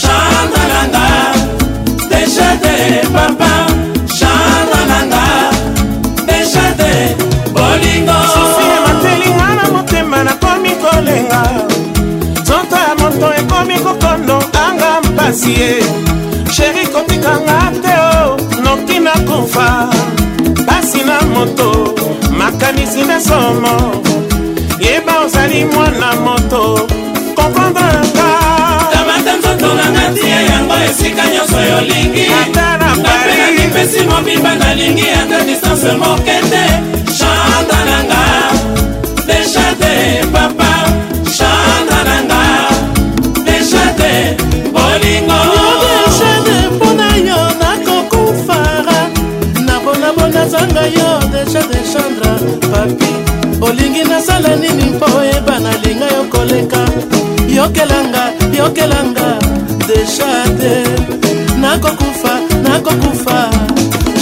[0.00, 1.04] chantalanga
[2.10, 2.74] deshate
[3.14, 3.52] papa
[4.18, 5.24] chantalanga
[6.28, 6.90] deshate
[7.54, 11.40] bolingo sofie matelinga na motema nakomi kolenga
[12.40, 14.36] nzoto ya moto ekomi kokondo
[14.68, 15.72] anga mpasi ye
[16.54, 18.26] sheri kotikanga te o
[18.64, 19.66] noki nakufa
[20.66, 21.68] pasi na moto
[22.38, 23.74] makanisi na somo
[25.26, 26.60] ozali mwana moto
[27.36, 28.28] komprendre ka
[28.92, 35.38] kamata nzoto nanga tie yango esika nyonso yolingi ata na paris napesi mobimba nalingi ata
[35.48, 36.64] distance moke te
[55.56, 56.82] nga nalinga yo koleka
[57.58, 58.24] yokelanga
[58.60, 59.28] yokelanga
[59.88, 60.30] deja
[60.60, 60.74] te
[61.62, 62.32] nakokufa
[62.64, 63.38] nakokufa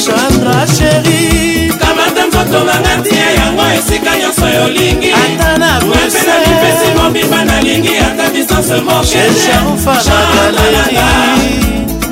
[0.03, 1.23] chandra sheri
[1.81, 8.25] kamata nzoto nanga tia yango esika nyonso yolingi ata na mpe napipesi mobimba nalingi ata
[8.35, 9.51] distance mokeshe
[10.05, 11.09] chandra nanga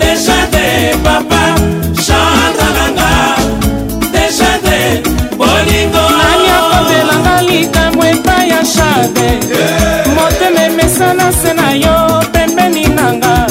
[0.00, 0.66] deja te
[1.04, 1.42] papa
[9.30, 9.64] ye
[10.16, 13.46] motema emesana se na yo pembeni nanga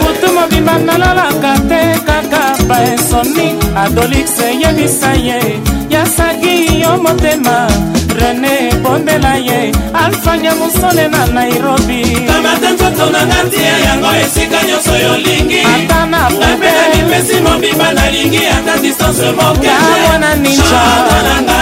[0.00, 5.60] butu mobimba nalalaka te kaka paesoni adolikse yebisa ye
[5.90, 7.66] yasaki yo motema
[8.20, 9.72] rene bondela ye
[10.04, 16.84] alfanya mosole na nairobi kamata nzoto nanga tia yango esika nyonso yolingi ata na nabela
[16.94, 21.60] mipesi mobimba nalingi ata distance mokeamwana ninjaananga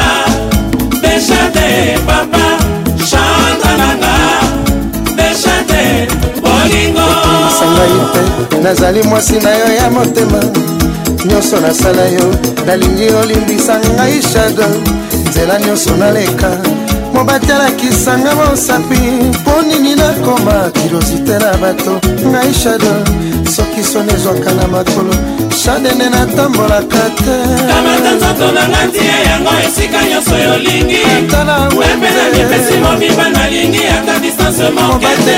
[1.02, 2.33] dejade papa
[7.84, 10.40] na yo te nazali mwasi na yo ya motema
[11.24, 12.24] nyonso nasala yo
[12.66, 14.64] nalingi olimbisa ngai shado
[15.30, 16.50] nzela nyonso naleka
[17.14, 18.98] mobati alakisanga mosapi
[19.34, 21.94] mpo nini nakoma kirozite na bato
[22.30, 22.92] ngai shado
[23.56, 25.14] soki soni ezwaka na makolo
[25.62, 27.34] shade nde natambolaka te
[27.68, 31.00] kamata nzoto nanga ntia yango esika nyonso yolingi
[31.78, 35.36] wembe na mipesi mobimba nalingi ata distance moke te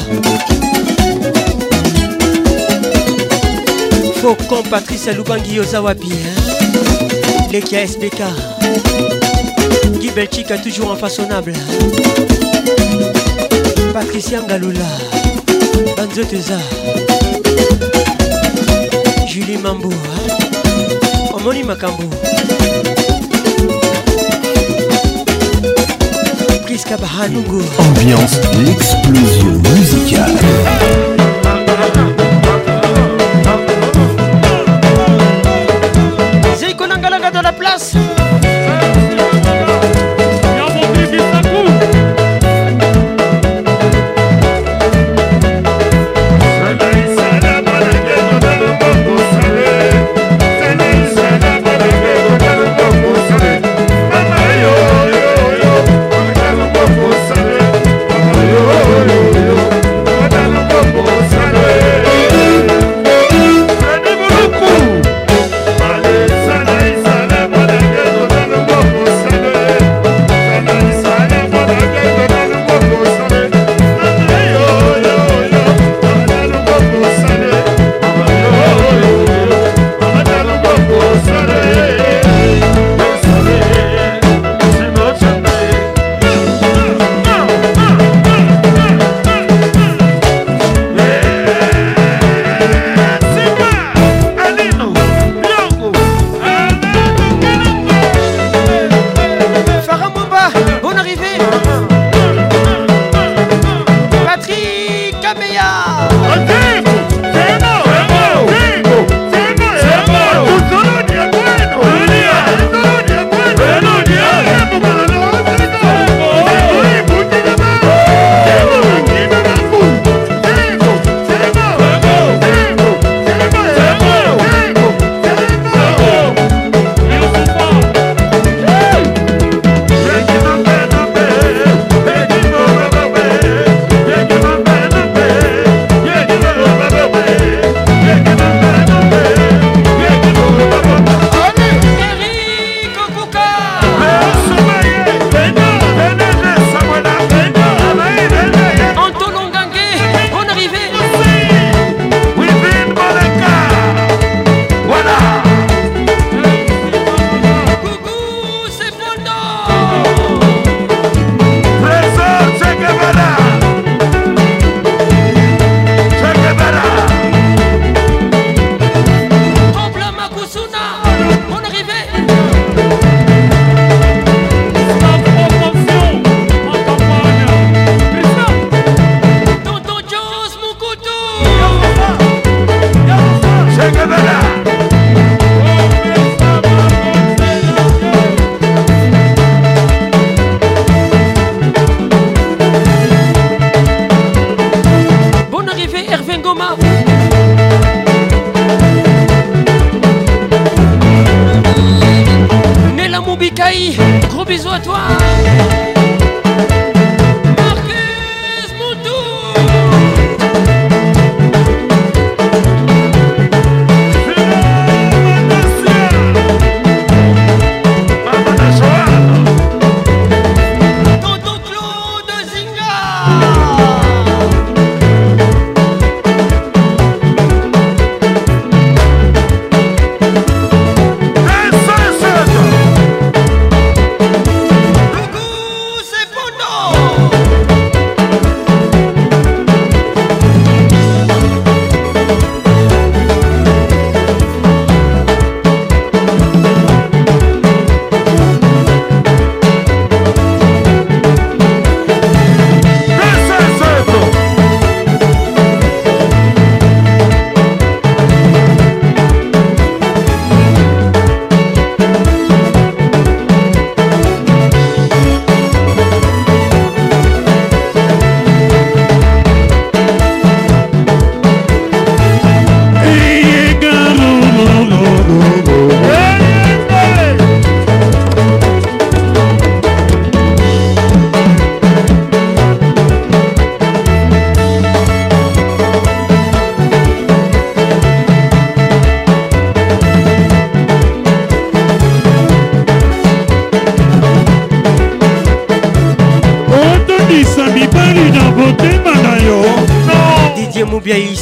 [4.21, 5.09] Faucon Patrice
[7.53, 8.23] les qui à SBK.
[10.17, 11.53] Belgique a toujours façonnable.
[13.93, 14.81] Patricia Ngaloula,
[15.95, 16.59] Banzo Teza,
[19.29, 21.35] Julie Mambo, hein.
[21.35, 22.05] Omoni Makambo,
[26.65, 27.61] Priska Bahanungo.
[27.79, 30.33] Ambiance, l'explosion musicale.
[37.33, 37.95] dans la place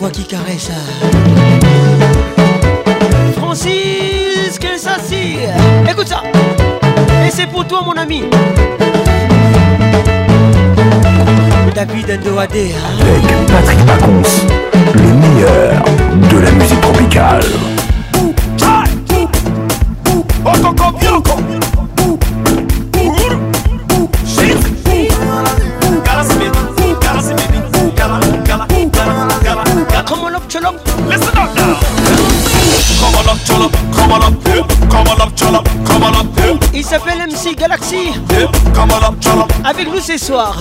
[0.00, 0.70] voix qui caresse.
[3.38, 6.22] Francis c'est écoute ça.
[7.26, 8.24] Et c'est pour toi, mon ami.
[11.74, 12.40] David hein.
[12.40, 14.22] Avec Patrick Macons,
[14.94, 15.84] le meilleur
[16.30, 17.42] de la musique tropicale.
[37.54, 38.12] Galaxy,
[39.64, 40.54] Avec nous ce soir.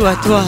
[0.05, 0.41] à toi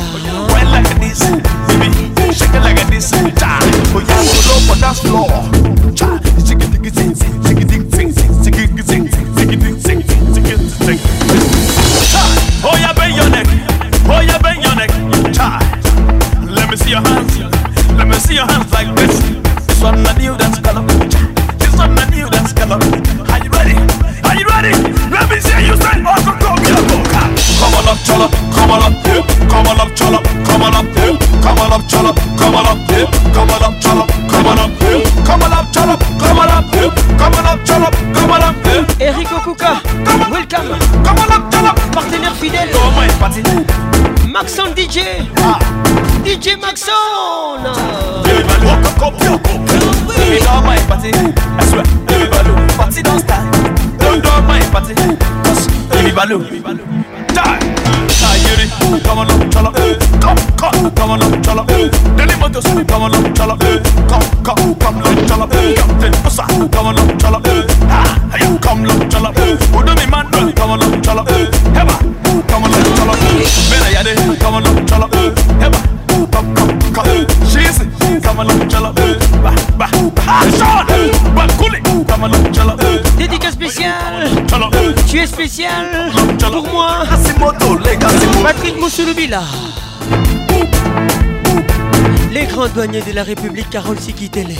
[92.32, 94.56] Les grands douaniers de la République, Carole Sikitele.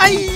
[0.00, 0.28] Aïe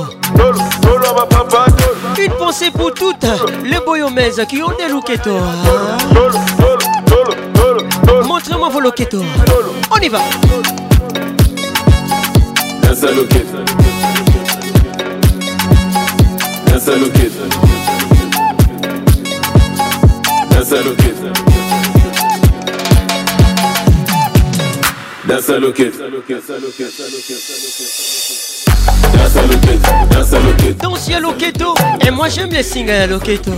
[2.18, 3.26] Une pensée pour toutes
[3.64, 5.36] les boyomaises qui ont des loketo
[8.24, 9.22] Montrez-moi vos loketo.
[9.90, 10.20] On y va.
[29.12, 30.90] Danse à Loketo, danse à Loketo.
[30.90, 31.74] Danse à Loketo.
[32.06, 33.50] Et moi j'aime les singles à Loketo.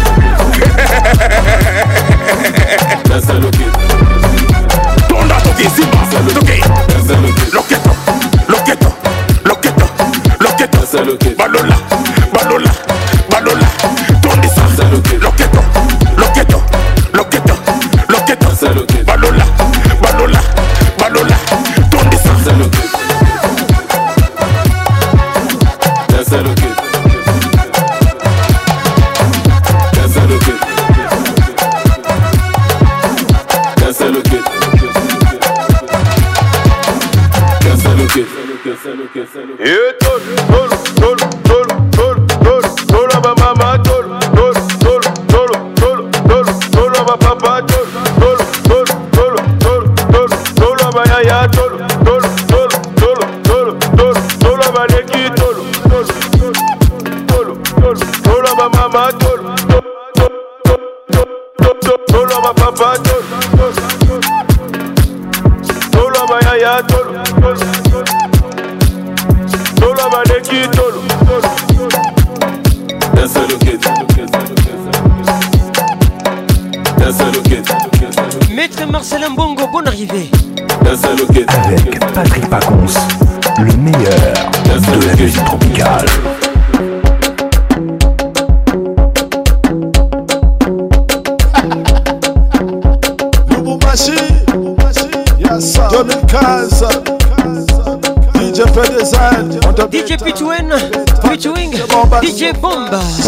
[3.08, 3.89] Danse à Loketo.
[11.36, 11.76] Balola,
[12.32, 12.89] Balola.
[102.54, 103.19] bomba!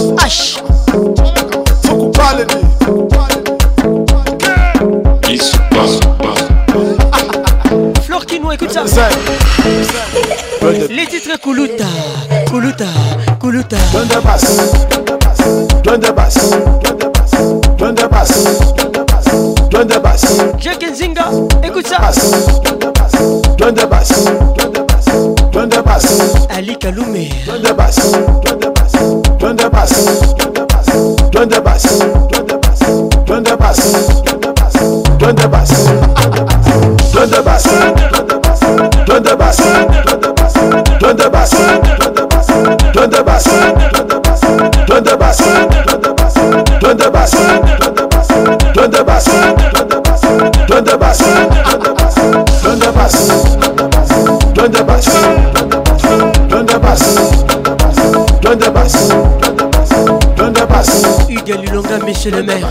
[62.24, 62.68] Monsieur le maire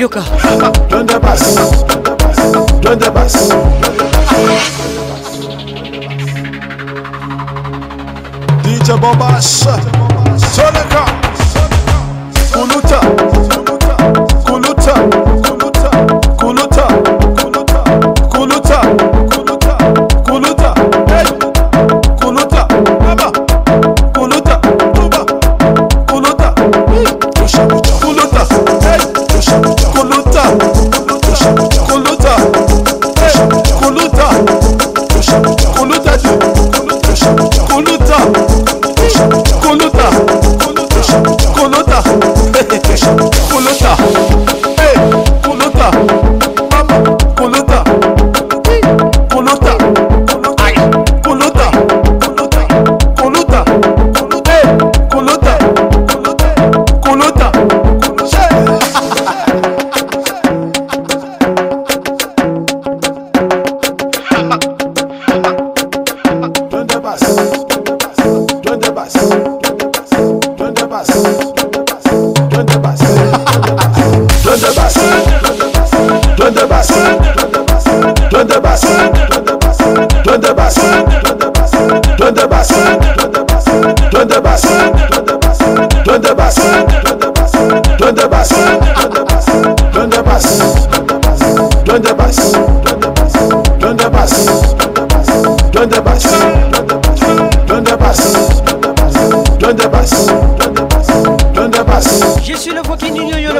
[0.00, 0.22] Yoka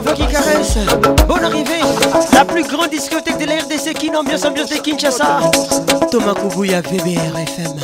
[0.00, 0.76] le vent caresse.
[1.26, 1.80] Bonne arrivée,
[2.32, 5.38] la plus grande discothèque de la RDC qui ambiance ambiance de Kinshasa.
[6.10, 7.74] Thomas Koubouyak, VBR FM.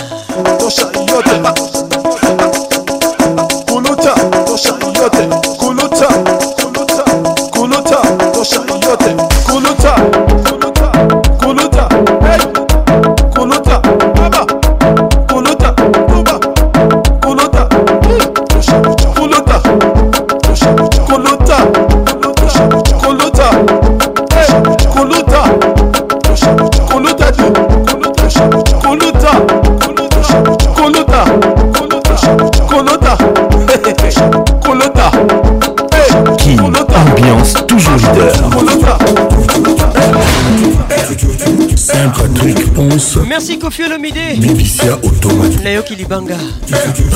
[41.76, 43.16] Saint-Patrick Ponce.
[43.28, 44.38] Merci Kofi Olomide.
[44.40, 45.58] Mivicia Automati.
[45.62, 46.36] Léo Kilibanga.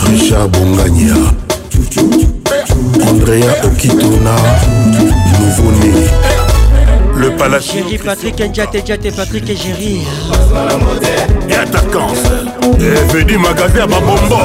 [0.08, 1.14] Richard Bongania.
[3.08, 4.36] Andrea Okitona.
[5.40, 5.92] Nouveau-né.
[7.16, 7.72] Le palace.
[7.74, 10.02] Jerry Patrick Ndiate Ndiate Patrick et Jerry.
[11.48, 12.08] Et attaquant.
[12.78, 14.38] Et venu magasin à Babombo.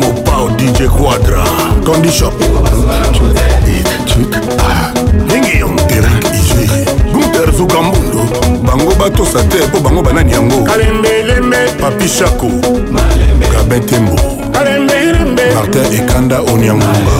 [0.00, 1.44] Mon pao DJ Quadra.
[1.84, 2.30] Condition.
[2.30, 3.53] Shop.
[3.72, 4.92] etude a
[5.24, 6.68] ndenge yong erik igiri
[7.12, 8.20] guter zukambundu
[8.64, 12.46] bango batosa te mpo bango banani yango kalembelembe papi shako
[13.52, 14.16] gabin tembo
[15.54, 17.12] martin ekanda oniangunga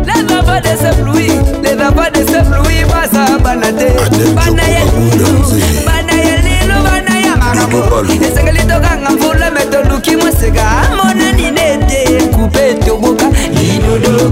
[0.06, 1.28] lenapa de seplui
[1.64, 3.88] lenapa de seplui basabana te
[4.36, 4.86] bana ya
[5.86, 7.13] bana ya lilo bana
[8.22, 13.26] esengeli tokanga mvula me toluki mwaseka amona nini ete kupe etoboka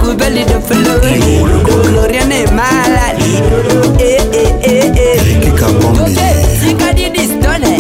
[0.02, 3.16] kupe lidofloriane mala
[6.68, 7.74] tokadidistone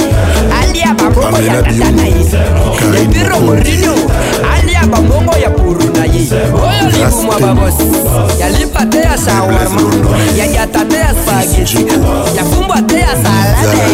[0.61, 2.20] alia babongo ya katana ye
[3.03, 3.94] epiro morino
[4.56, 7.84] alia babongo ya puruna ye oyo likumwa babosi
[8.40, 9.82] yalipa te ya shawarma
[10.38, 11.86] yayata te ya spageti
[12.38, 13.88] yafumbwa te ya salade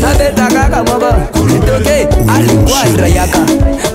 [0.00, 3.38] nabeta kaka maba itoke alikwandra yaka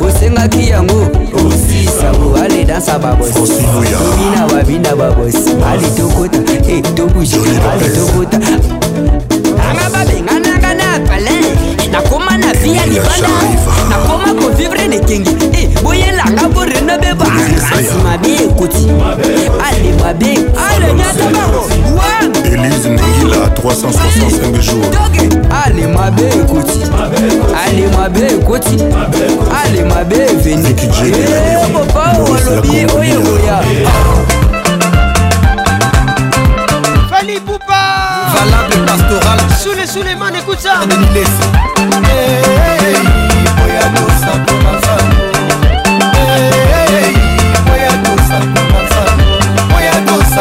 [0.02, 3.44] osengaki yango osisango alidansa babosi
[4.20, 6.38] mina babina babosi alitokota
[6.78, 7.36] etobushi
[7.72, 8.38] alitokota
[9.72, 11.46] anga babengananga na palin
[11.84, 13.30] e nakoma na via libanda
[13.90, 15.32] nakoma kovivre nekenge
[15.84, 18.88] boyelanga borena be bankasi mabe ekoti
[22.46, 24.76] Elise Nengila 365 jours
[25.66, 26.66] Allez ma belle écoute.
[27.54, 28.64] Allez ma belle écoute.
[29.66, 30.76] Allez ma belle venez.
[38.34, 40.80] Valable pastoral écoute ça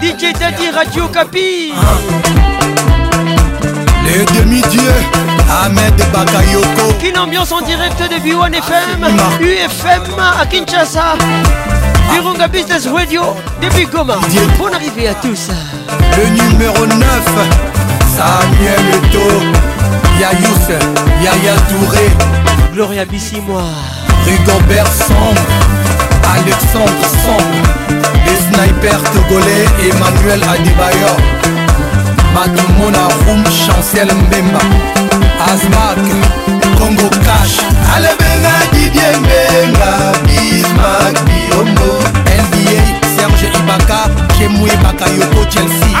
[0.00, 3.32] DJ Daddy Radio Capi hein.
[4.04, 4.92] Les demi dieu
[5.64, 9.06] Ahmed Bakayoko Une ambiance en direct de B1 FM
[9.40, 11.16] UFM à Kinshasa
[12.12, 13.22] Virunga Business Radio
[13.62, 14.16] depuis Goma
[14.58, 15.48] Bonne arrivée à tous
[16.14, 17.06] Le numéro 9
[18.16, 19.26] Samuel Eto
[20.20, 20.84] Yayous
[21.22, 22.10] Yaya Touré
[22.74, 23.62] Gloria Bissimoa
[24.26, 25.42] Rigobert Sombre
[26.34, 28.21] Alexandre Sombre
[28.82, 31.18] père togolais emmanuel adibayor
[32.34, 34.58] batomona room chancel mbemba
[35.52, 36.00] asmak
[36.78, 37.56] congo cash
[37.94, 39.90] alebenga didie mbenga
[40.26, 41.88] bismak biombo
[42.42, 42.82] nba
[43.14, 43.98] serge ibaka
[44.38, 46.00] kemwe bakayoko chelsea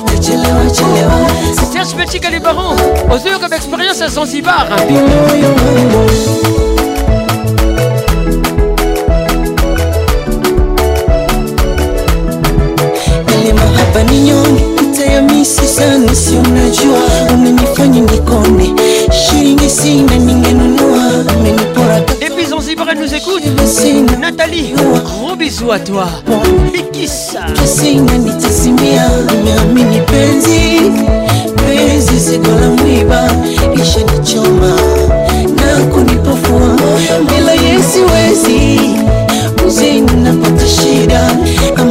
[1.71, 2.75] Serge Petit Calibaron
[3.11, 4.67] aux yeux comme expérience à Zanzibar
[24.61, 26.05] Mimi gros bisous à toi
[26.71, 30.91] Mikisa Kasinga nitasimia Umeamini penzi
[31.65, 33.21] Penzi sekola mwiba
[33.81, 34.69] Isha nichoma
[35.55, 36.75] Na kunipofua
[37.29, 38.79] Bila yesi wezi
[39.67, 41.37] Uzeni napata shida
[41.75, 41.90] Kama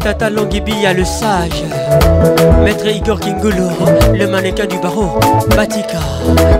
[0.00, 1.64] Tata Longibi a le sage
[2.64, 3.68] Maître Igor Kingolo
[4.12, 5.18] Le mannequin du barreau
[5.56, 5.98] Batika,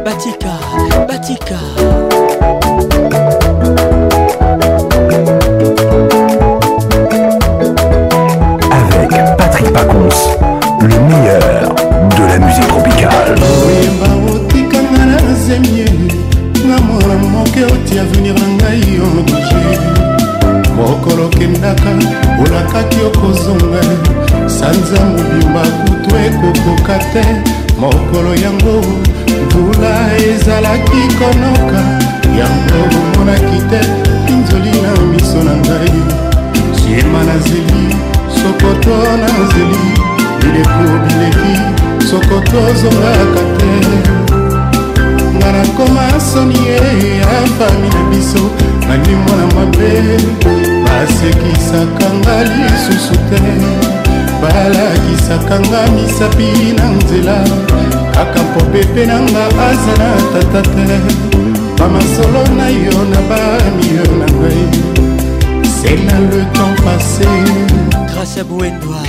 [0.05, 0.55] Batika,
[1.07, 1.55] Batika
[8.71, 10.39] Avec Patrick Pacons
[10.81, 11.44] Le meilleur
[12.39, 13.33] la musique tropicale
[13.67, 15.87] oyemba otikanga na zemie
[16.69, 19.63] na mwana moke oti avenir na ngai oje
[20.77, 21.91] mokolo okendaka
[22.43, 23.83] olakaki okozonga
[24.57, 27.25] sanza mobimba kutu ekokoka te
[27.81, 28.75] mokolo yango
[29.47, 29.95] mbula
[30.31, 31.81] ezalaki konoka
[32.41, 33.81] yango omonaki te
[34.27, 35.93] pinzoli na miso na ngai
[36.79, 37.83] siema nazeli
[38.41, 40.14] sokoto nazeli
[40.45, 41.53] bileko bileki
[42.11, 43.75] soko tozongaka te
[45.37, 46.79] nga nakoma soni ye
[47.19, 48.45] ya fami na biso
[48.89, 49.91] nangi mwana mabe
[50.85, 53.43] basekisaka nga lisusu te
[54.41, 56.49] balakisaka nga misapi
[56.79, 57.37] na nzela
[58.15, 60.99] kaka mpopepe na nga aza na tata te
[61.79, 64.65] bamasolo na yo na bamio na ngai
[65.77, 67.29] c'est na le temps passé
[68.15, 69.03] grâce à bouendoa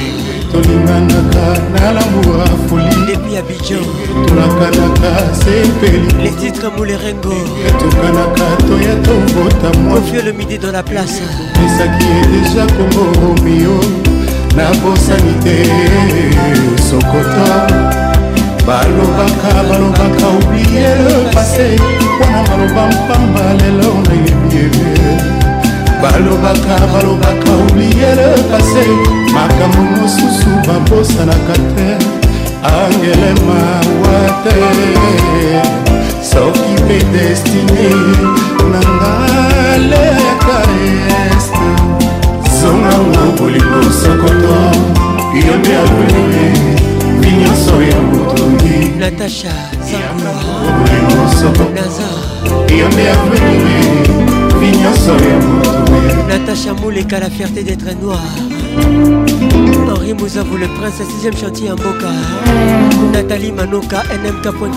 [0.51, 3.84] tolinganaka na lamour ya foli depuis abidjan
[4.27, 5.11] tolakanaka
[5.42, 7.34] se peli les titres moulerengo
[7.80, 11.22] tokanaka toya tobota mofio le midi dans la place
[11.66, 13.77] esaki deja kongo romeo
[14.56, 15.58] nabosani te
[16.90, 17.53] sokota
[18.66, 21.67] balobaka balobaka oublie le passé
[22.01, 25.34] mpona maloba mpamba lelo nayebi
[26.06, 28.85] balobaka balobaka oubliele pase
[29.35, 31.88] makambo mosusu babosanaka te
[32.77, 34.56] angele mawa te
[36.30, 37.85] soki mpe destine
[38.72, 40.58] na ngaleka
[41.08, 41.66] este
[42.59, 44.56] zongango bolingo sokoto
[45.48, 46.43] yo nde alwele
[47.22, 49.53] binyonso ya motongi natasha
[49.90, 51.90] zabolingo sokoto
[52.77, 54.34] yo nde alwele
[56.27, 58.19] natacha Mouléka la fierté d'être noir
[59.90, 62.10] henri Mouzavou le prince à 6 chantier en boca
[63.14, 64.69] nathalie manoka nmk point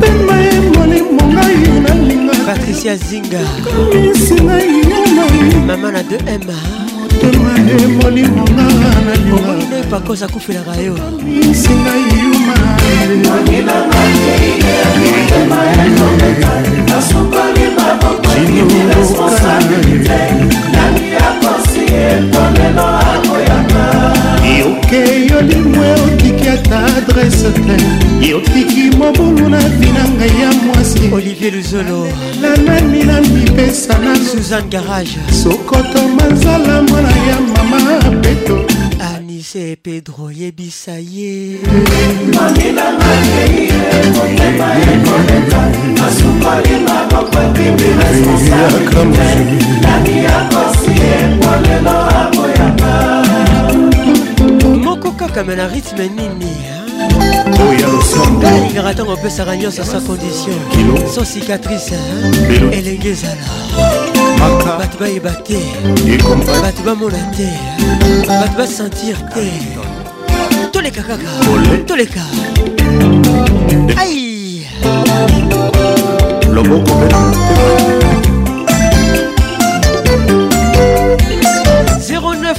[0.00, 3.40] pemba ye molimo ngai nalinga patricia zinga
[3.90, 6.44] komisi ngai yanai mama na 2 m
[6.96, 8.66] motema ye molimo nga
[9.06, 12.56] nalingaomonino epakosa akufelaka yo komisi ngai yuma
[13.48, 14.36] jinokokanaye
[24.56, 27.76] yoke yolimwe otiki ata adrese te
[28.28, 32.08] yotiki mobulu na vina ngai ya mwasi olivier luzolo
[32.42, 38.58] nanani na mipesa na suzan garage sokoto manzala mwana ya mama peto
[39.14, 41.58] anise pedro yebisa ye
[49.82, 53.07] yakamoyakosiyekolelo aboyaka
[55.34, 57.06] comme un rythme ni Hein?
[57.52, 60.50] Oh, il un peu sa ragnose sans sa condition,
[61.06, 61.92] sans cicatrice.
[62.72, 64.68] Et les gays alors.
[64.78, 65.58] Batba et batté.
[66.62, 67.44] Batba molaté.
[67.44, 68.26] Hein.
[68.26, 69.16] Batba sentir
[70.72, 71.02] Tous les cas,
[71.86, 72.20] tous les cas.
[74.00, 74.66] Aïe!
[76.50, 76.78] L'homme au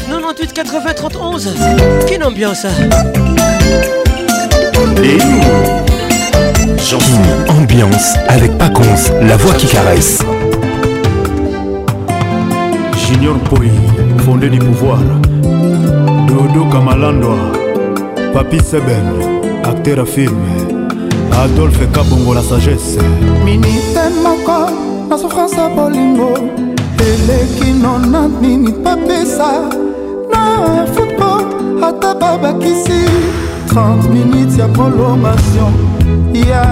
[0.09, 0.18] non.
[0.39, 2.69] 28 31 Quelle ambiance hein.
[5.03, 5.17] Et
[6.63, 10.19] Une ambiance avec Paconce, la voix qui caresse.
[13.07, 13.59] Junior Poi,
[14.25, 14.99] fondé du pouvoir.
[16.27, 17.35] Dodo Kamalandoa,
[18.33, 19.11] Papi Seben,
[19.65, 20.37] acteur à film.
[21.43, 22.97] Adolphe Kabongo, la sagesse.
[23.43, 24.67] Minute moko,
[25.09, 26.33] na souffrance à bolingo.
[27.01, 28.75] eleki nona minute
[29.25, 29.69] ça
[30.95, 31.43] football
[31.83, 33.03] ata babakisi
[33.67, 35.73] 30 minutes ya prolongation
[36.49, 36.65] ya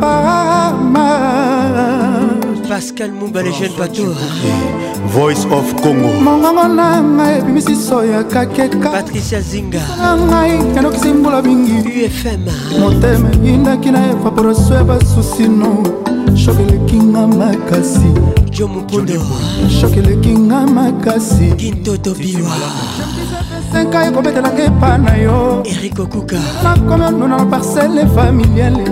[0.00, 1.08] pama
[2.68, 4.04] pascal mumba le jeune bato
[5.14, 11.38] voice of congo mongongo na ngai ebimisi soya kakeka patricia zinga na ngai endokisi mbula
[11.42, 11.72] mingi
[12.06, 12.42] ufm
[12.80, 15.68] motema eyindaki na evaporasio ya basusino
[16.42, 18.10] shok eleki nga makasi
[18.50, 19.20] jo mopondo
[19.80, 22.54] shok eleki nga makasi gintoto biwa
[23.74, 28.84] senka ekobetelanga epa na yo erik okuka nakomi onuna na parcele familiale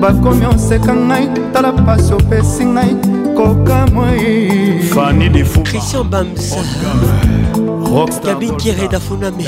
[0.00, 2.90] bakomi oseka ngai tala pasi opesi ngai
[3.36, 4.34] koka moi
[4.94, 6.60] fani defucristian bamsa
[8.24, 9.44] kabintiere dafuname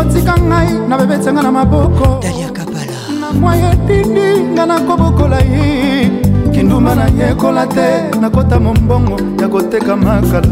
[0.00, 5.68] otika ngai na bebetianga na maboko dalia kapala na mwa yedindi ngai nakobokola ye
[6.52, 7.86] kindumba nayekola te
[8.22, 10.48] nakota mombongo ya koteka makala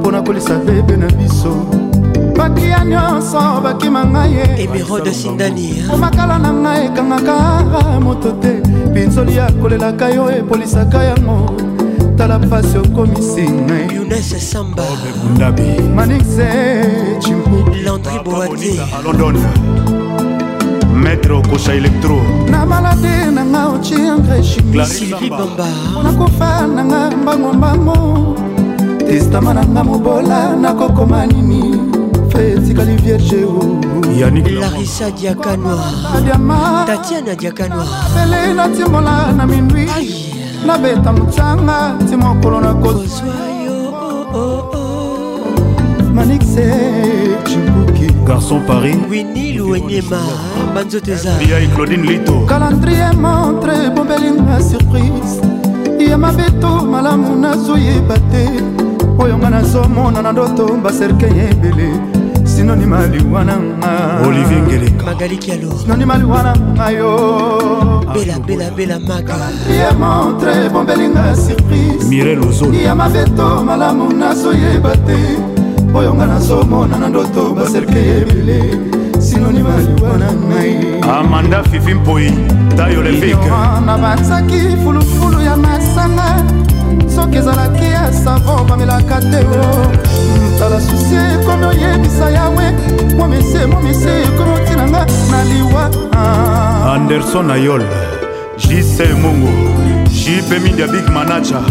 [0.00, 1.52] mpo na kolisa bebe na biso
[2.40, 7.34] batia nyonso bakima ngai ye emerode sindani omakala na ngai ekangaka
[7.80, 8.52] ah, moto te
[8.94, 11.36] pinzoli akolelaka yo epolisaka yango
[12.18, 14.84] tala mpasi okomisi ngai yunes samba
[15.96, 16.48] manixe
[17.22, 18.72] cimbu landri boati
[21.02, 22.16] maître okosha elektro
[22.52, 25.66] na malade nanga ociengreshimisylvi bamba
[26.04, 27.96] nakofa nanga mbangombango
[29.08, 31.79] testama nanga mobola nakokoma nini
[32.30, 33.46] fe esikali vierge
[34.62, 39.86] larisa diakanoir tatiana diakanoir bele natimola na mindwi
[40.66, 41.78] nabeta motanga
[42.08, 43.34] ti mokolo na kozwa
[46.14, 46.66] manixe
[47.48, 50.22] cibuki garçon paris wini luenema
[50.74, 55.38] banzoto eza bia claudine lito calendrier montre bombelinga surprise
[56.10, 58.44] ya mabeto malamu nazoyeba te
[59.20, 61.88] oyo nga nazomona na ndoto baserkeye ebele
[62.44, 67.10] sinonima liwana ngasinonima liwana nga yo
[69.88, 75.18] ah, montre bombelinga surprisya mabeto malamu nazoyeba te
[75.94, 78.58] oyo nga nazomona na ndoto baserkeye ebele
[79.20, 80.74] sinonima liwana ngai
[81.18, 82.28] amanda fifi mpoi
[82.76, 83.48] tayo olympique
[83.86, 86.28] na banzaki fulufulu ya masanga
[87.20, 89.84] soki ezalaki ya savon bamelaka te o oh.
[89.84, 92.66] hmm, tala susi ekomi oyebisa yawe
[93.16, 96.92] momise momise ekomi otinanga na liwa ah.
[96.94, 97.82] anderson ayol
[98.58, 99.48] jc mungu
[100.12, 101.62] jp media big manager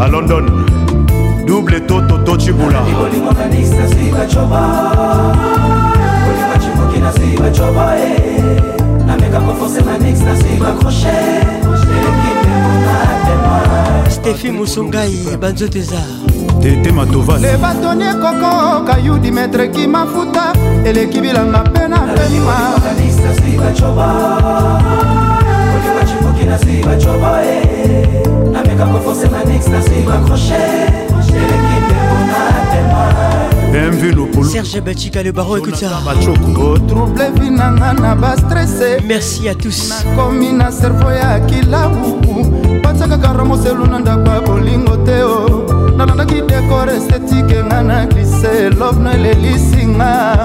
[0.00, 0.66] a london
[1.46, 2.82] double toto to cibula
[9.06, 11.47] nameka kofonse na nix nasi bakroche
[14.08, 15.98] stefi mosungai banzoto eza
[16.60, 20.52] tete matoval le batoni ekoko kayudi metre kimafuta
[20.84, 21.98] eleki bilanga mpe na
[34.52, 35.88] Serge Bachika le baron écoute ça
[36.88, 42.57] trouble vinanga na bastrese merci à tous nakomi na cerveau ya kilabu
[42.98, 45.94] atiakaka ramoselu na ndako ya bolingo te o oh.
[45.96, 50.36] nalandaki dekor estetike nga na glise lovno elelisinga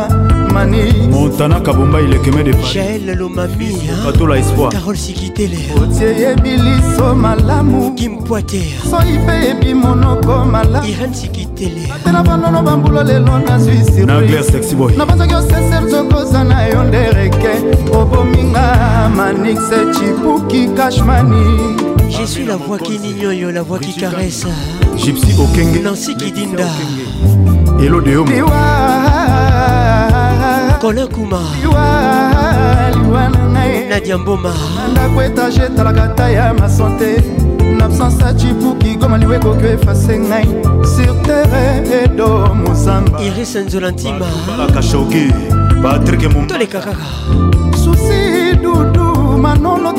[0.54, 9.74] mani montana kabomba ilekeme depael lomamiatola espoircarol sikiteleotie yebi liso malamu kimpoater soi mpe yebi
[9.74, 16.84] monoko malamu iran sikitele atena banono bambula lelo nazwi sirnaglairsexboy napanzaki oseser zokoza na yo
[16.84, 17.50] ndereke
[18.00, 18.78] obominga
[19.18, 21.74] manixe chipuki kashmani
[22.10, 24.46] Je suis la voix qui n'ignore, la voix qui caresse.
[24.98, 25.80] Gypsy Okenge.
[25.84, 26.66] Nancy Kidinda.
[27.80, 28.26] Hello Deo.
[30.82, 31.42] Colin Kuma.
[33.90, 34.54] Nadia Mboma.
[34.92, 37.24] ndako etage etalaka ta ya masante
[37.78, 40.48] nabsence acibuki goma liwe ekoki efase ngai
[40.84, 44.26] sur terre edo mozamba iris nzola ntima
[46.48, 47.06] toleka kaka
[47.84, 49.03] susi dudu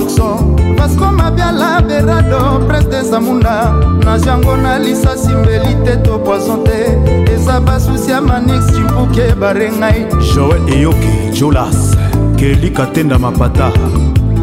[0.04, 3.72] conviction vasco mabiala berado prince de zamunda
[4.04, 6.98] na jango na lisasi mbeli te to poison te
[7.34, 11.96] eza basusi ya manix cimpuke barengai joel eyoki jolas
[12.36, 13.72] kelika tenda mapata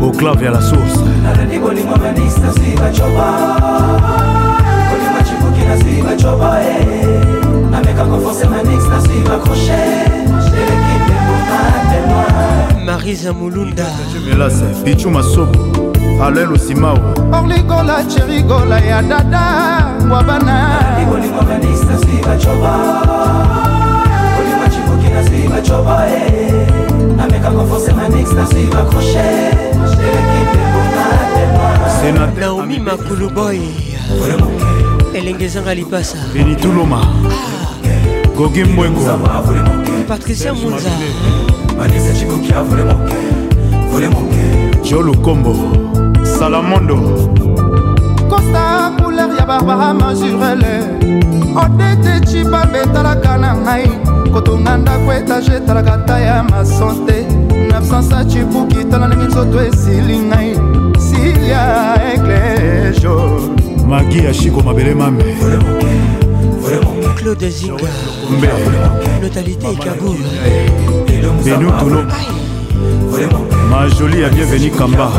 [0.03, 2.01] oclave ya la source nalandi bolingo eh.
[2.01, 3.27] manix nasiba coba
[4.90, 6.49] bolingo cimpuki nasiba coba
[7.72, 10.07] nameka konfonse manix nasiba crochet
[10.48, 12.50] elekipe bokatemoa
[12.85, 13.85] marisa mulunda
[14.85, 15.92] bichu masobo
[16.24, 21.06] alel osimao orligola cherigola ya dada ngwabana eh.
[32.40, 33.60] naomi makuluboy
[35.14, 37.06] elenge ezanga lipasa benituloma
[38.38, 39.19] gogi mbwengo
[40.08, 40.90] patricia munza
[41.77, 44.14] Vanessa Chikokia, volez mon cœur, volez mon
[44.75, 44.83] cœur.
[44.83, 45.53] Jolo Combo,
[46.24, 47.32] Salamondo.
[48.30, 51.00] Costa couleur ya Barbara Majurele.
[51.56, 53.90] Odete Chibambe etalaka na ngai.
[54.32, 57.25] Kotonga ndako etage etalaka ta ya masante.
[57.69, 60.56] Na absence ya Chibuki, tala ndenge nzoto esili ngai.
[61.00, 63.41] Silia Eclejo.
[63.88, 65.24] Magi ya Chiko mabele mame.
[65.40, 65.91] Volez mon cœur.
[67.17, 67.88] Claude Zinga,
[69.22, 70.16] Notalité Kabour.
[71.45, 72.03] benu tolo
[73.69, 75.09] ma jolie ya bienvenu kamba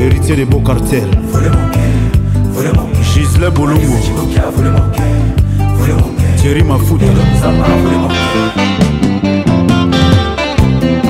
[0.00, 1.08] héritier de beau cartel
[3.12, 3.98] gisle bolongo
[6.42, 7.06] thierry mafuta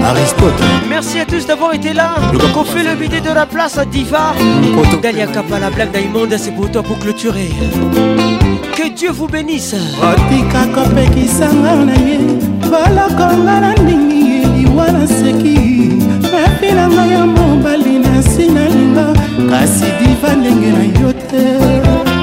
[0.06, 0.54] Aristote.
[0.88, 2.14] Merci à tous d'avoir été là.
[2.56, 4.34] On fait le bidet de la place à Diva.
[5.02, 7.50] Dalia Kappa, la blague Diamond, c'est pour toi pour clôturer.
[8.76, 9.74] Que Dieu vous bénisse.
[10.00, 12.18] otikaka opekisanga na ye
[12.70, 15.98] bolokonga na ndingi eliwa na seki
[16.32, 19.06] mapinanga ya mobali na nsi na linga
[19.50, 22.15] kasi diva ndenge na yo te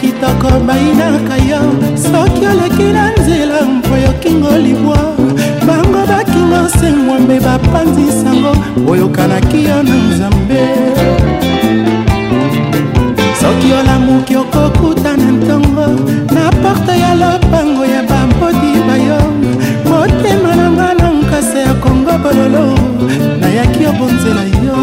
[0.00, 1.60] kitoko bayinaka yo
[1.96, 4.98] soki oleki na nzela mpo yokingo libwa
[5.66, 8.52] bango bakingo sengwambe bapanzisango
[8.90, 10.62] oyokanaki yo na nzambe
[13.40, 15.86] soki olamuki okokuta na ntongo
[16.34, 19.20] na porte ya lopango ya bambodi bayo
[19.88, 22.64] motema nanga na nkasa ya kongo bololo
[23.40, 24.76] nayaki obonzela yo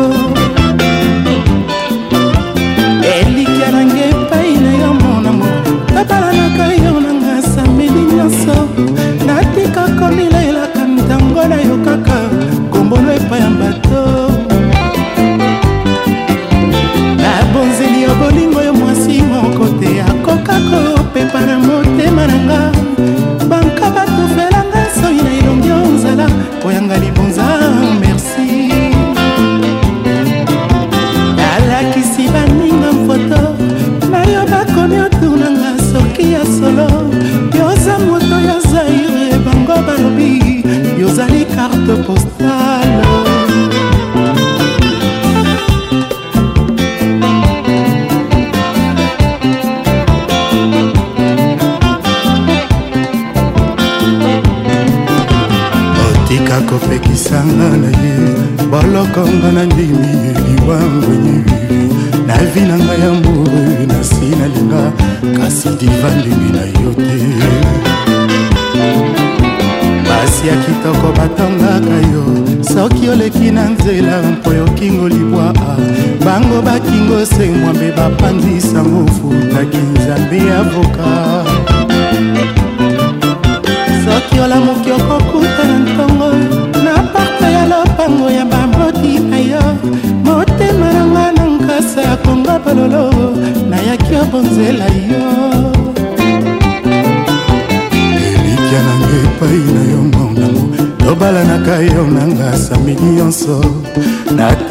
[6.13, 8.55] talanaka yo nanga samedi nyonso
[9.27, 10.63] natika komilela
[11.05, 12.17] ntango na yo kaka
[12.71, 13.49] kombolo epai ya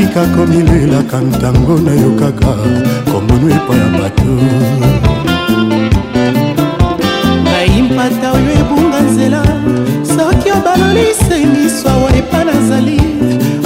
[0.03, 2.47] natika komilelaka ntango nayokaka
[3.13, 4.33] komono epai ya bato
[7.45, 9.43] nayimpata oyo ebunga nzela
[10.03, 13.01] soki obalolisengiso awa epa nazali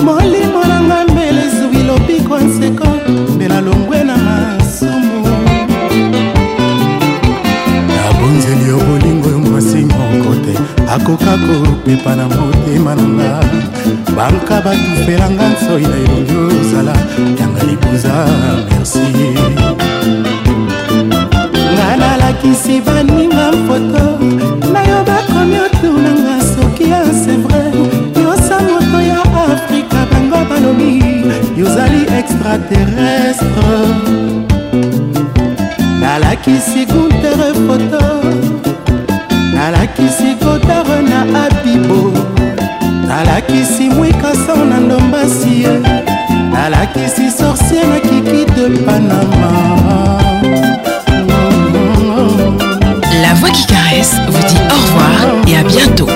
[0.05, 2.89] molimo nanga mbele ezwi lobiko nseko
[3.35, 5.29] mbela longwe na masumu
[7.97, 10.59] nabonzeli yo bolingo yo mwasi moko te
[10.95, 13.41] akoka ko pepa na motema nanga
[14.17, 16.95] banka batufelanga nsoi na elongi ozala
[17.41, 18.15] yanga libuza
[18.69, 19.03] merci
[21.73, 24.05] nga nalakisi baninga foto
[24.73, 27.63] nayo bakomi otunanga soki ya sevre
[28.23, 29.21] yosa moto ya
[29.53, 30.93] afrika bango balobi
[31.61, 33.79] yozali extraterrestre
[36.01, 38.03] nalakisi guntere foto
[39.55, 40.36] nalakisi
[43.49, 45.81] nalakisi mwikasa na ndombasi ye
[46.53, 49.53] nalakisi sorcier na kiki de panama
[53.23, 56.09] La voix qui caresse vous dit au revoir et à bientôt.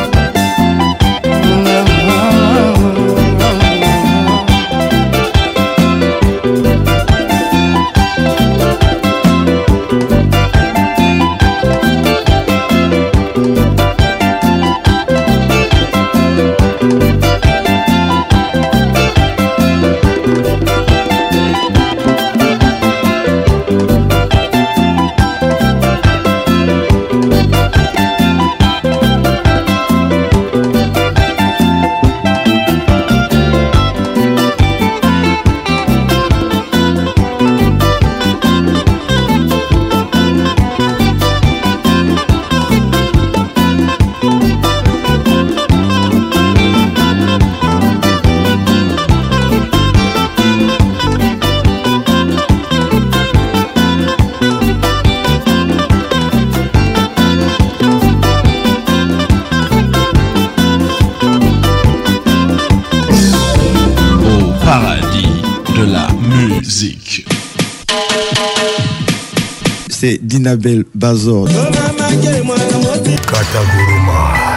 [70.30, 71.48] d'Inabel Bazor.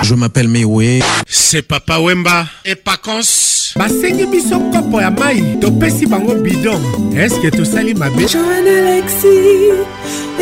[0.03, 0.99] Je m'appelle Mewe.
[1.27, 3.71] C'est Papa Wemba et Pacons.
[3.75, 6.79] basengi biso kopo ya mai topesi bango bidon
[7.17, 9.33] eske tosali mabe jean alexi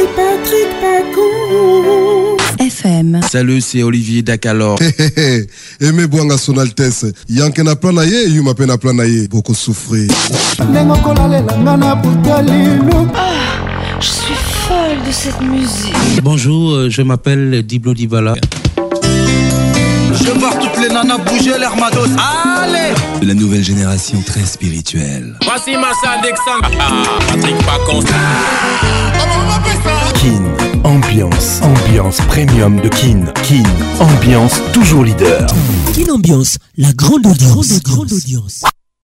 [0.02, 2.36] et patrik pacon
[2.66, 4.76] fm salut c'est olivier dakalor
[5.88, 10.08] eme bwanga sonaltes yanke na plan na ye yuma mpe na plan na ye bokosufri
[10.74, 10.84] na
[15.12, 18.34] cette musique Bonjour, euh, je m'appelle Diblo Dibala.
[18.78, 22.96] Je voir toutes les nanas bouger l'air Allez
[23.28, 25.36] la nouvelle génération très spirituelle.
[25.44, 26.24] Voici ah, ah,
[27.32, 27.78] Patrick ah.
[30.16, 30.44] Kin,
[30.84, 33.26] ambiance, ambiance premium de Kin.
[33.44, 33.62] Kin,
[34.00, 35.46] ambiance toujours leader.
[35.94, 37.82] Kin Ambiance, la grande audience.
[37.84, 38.64] Grande audience.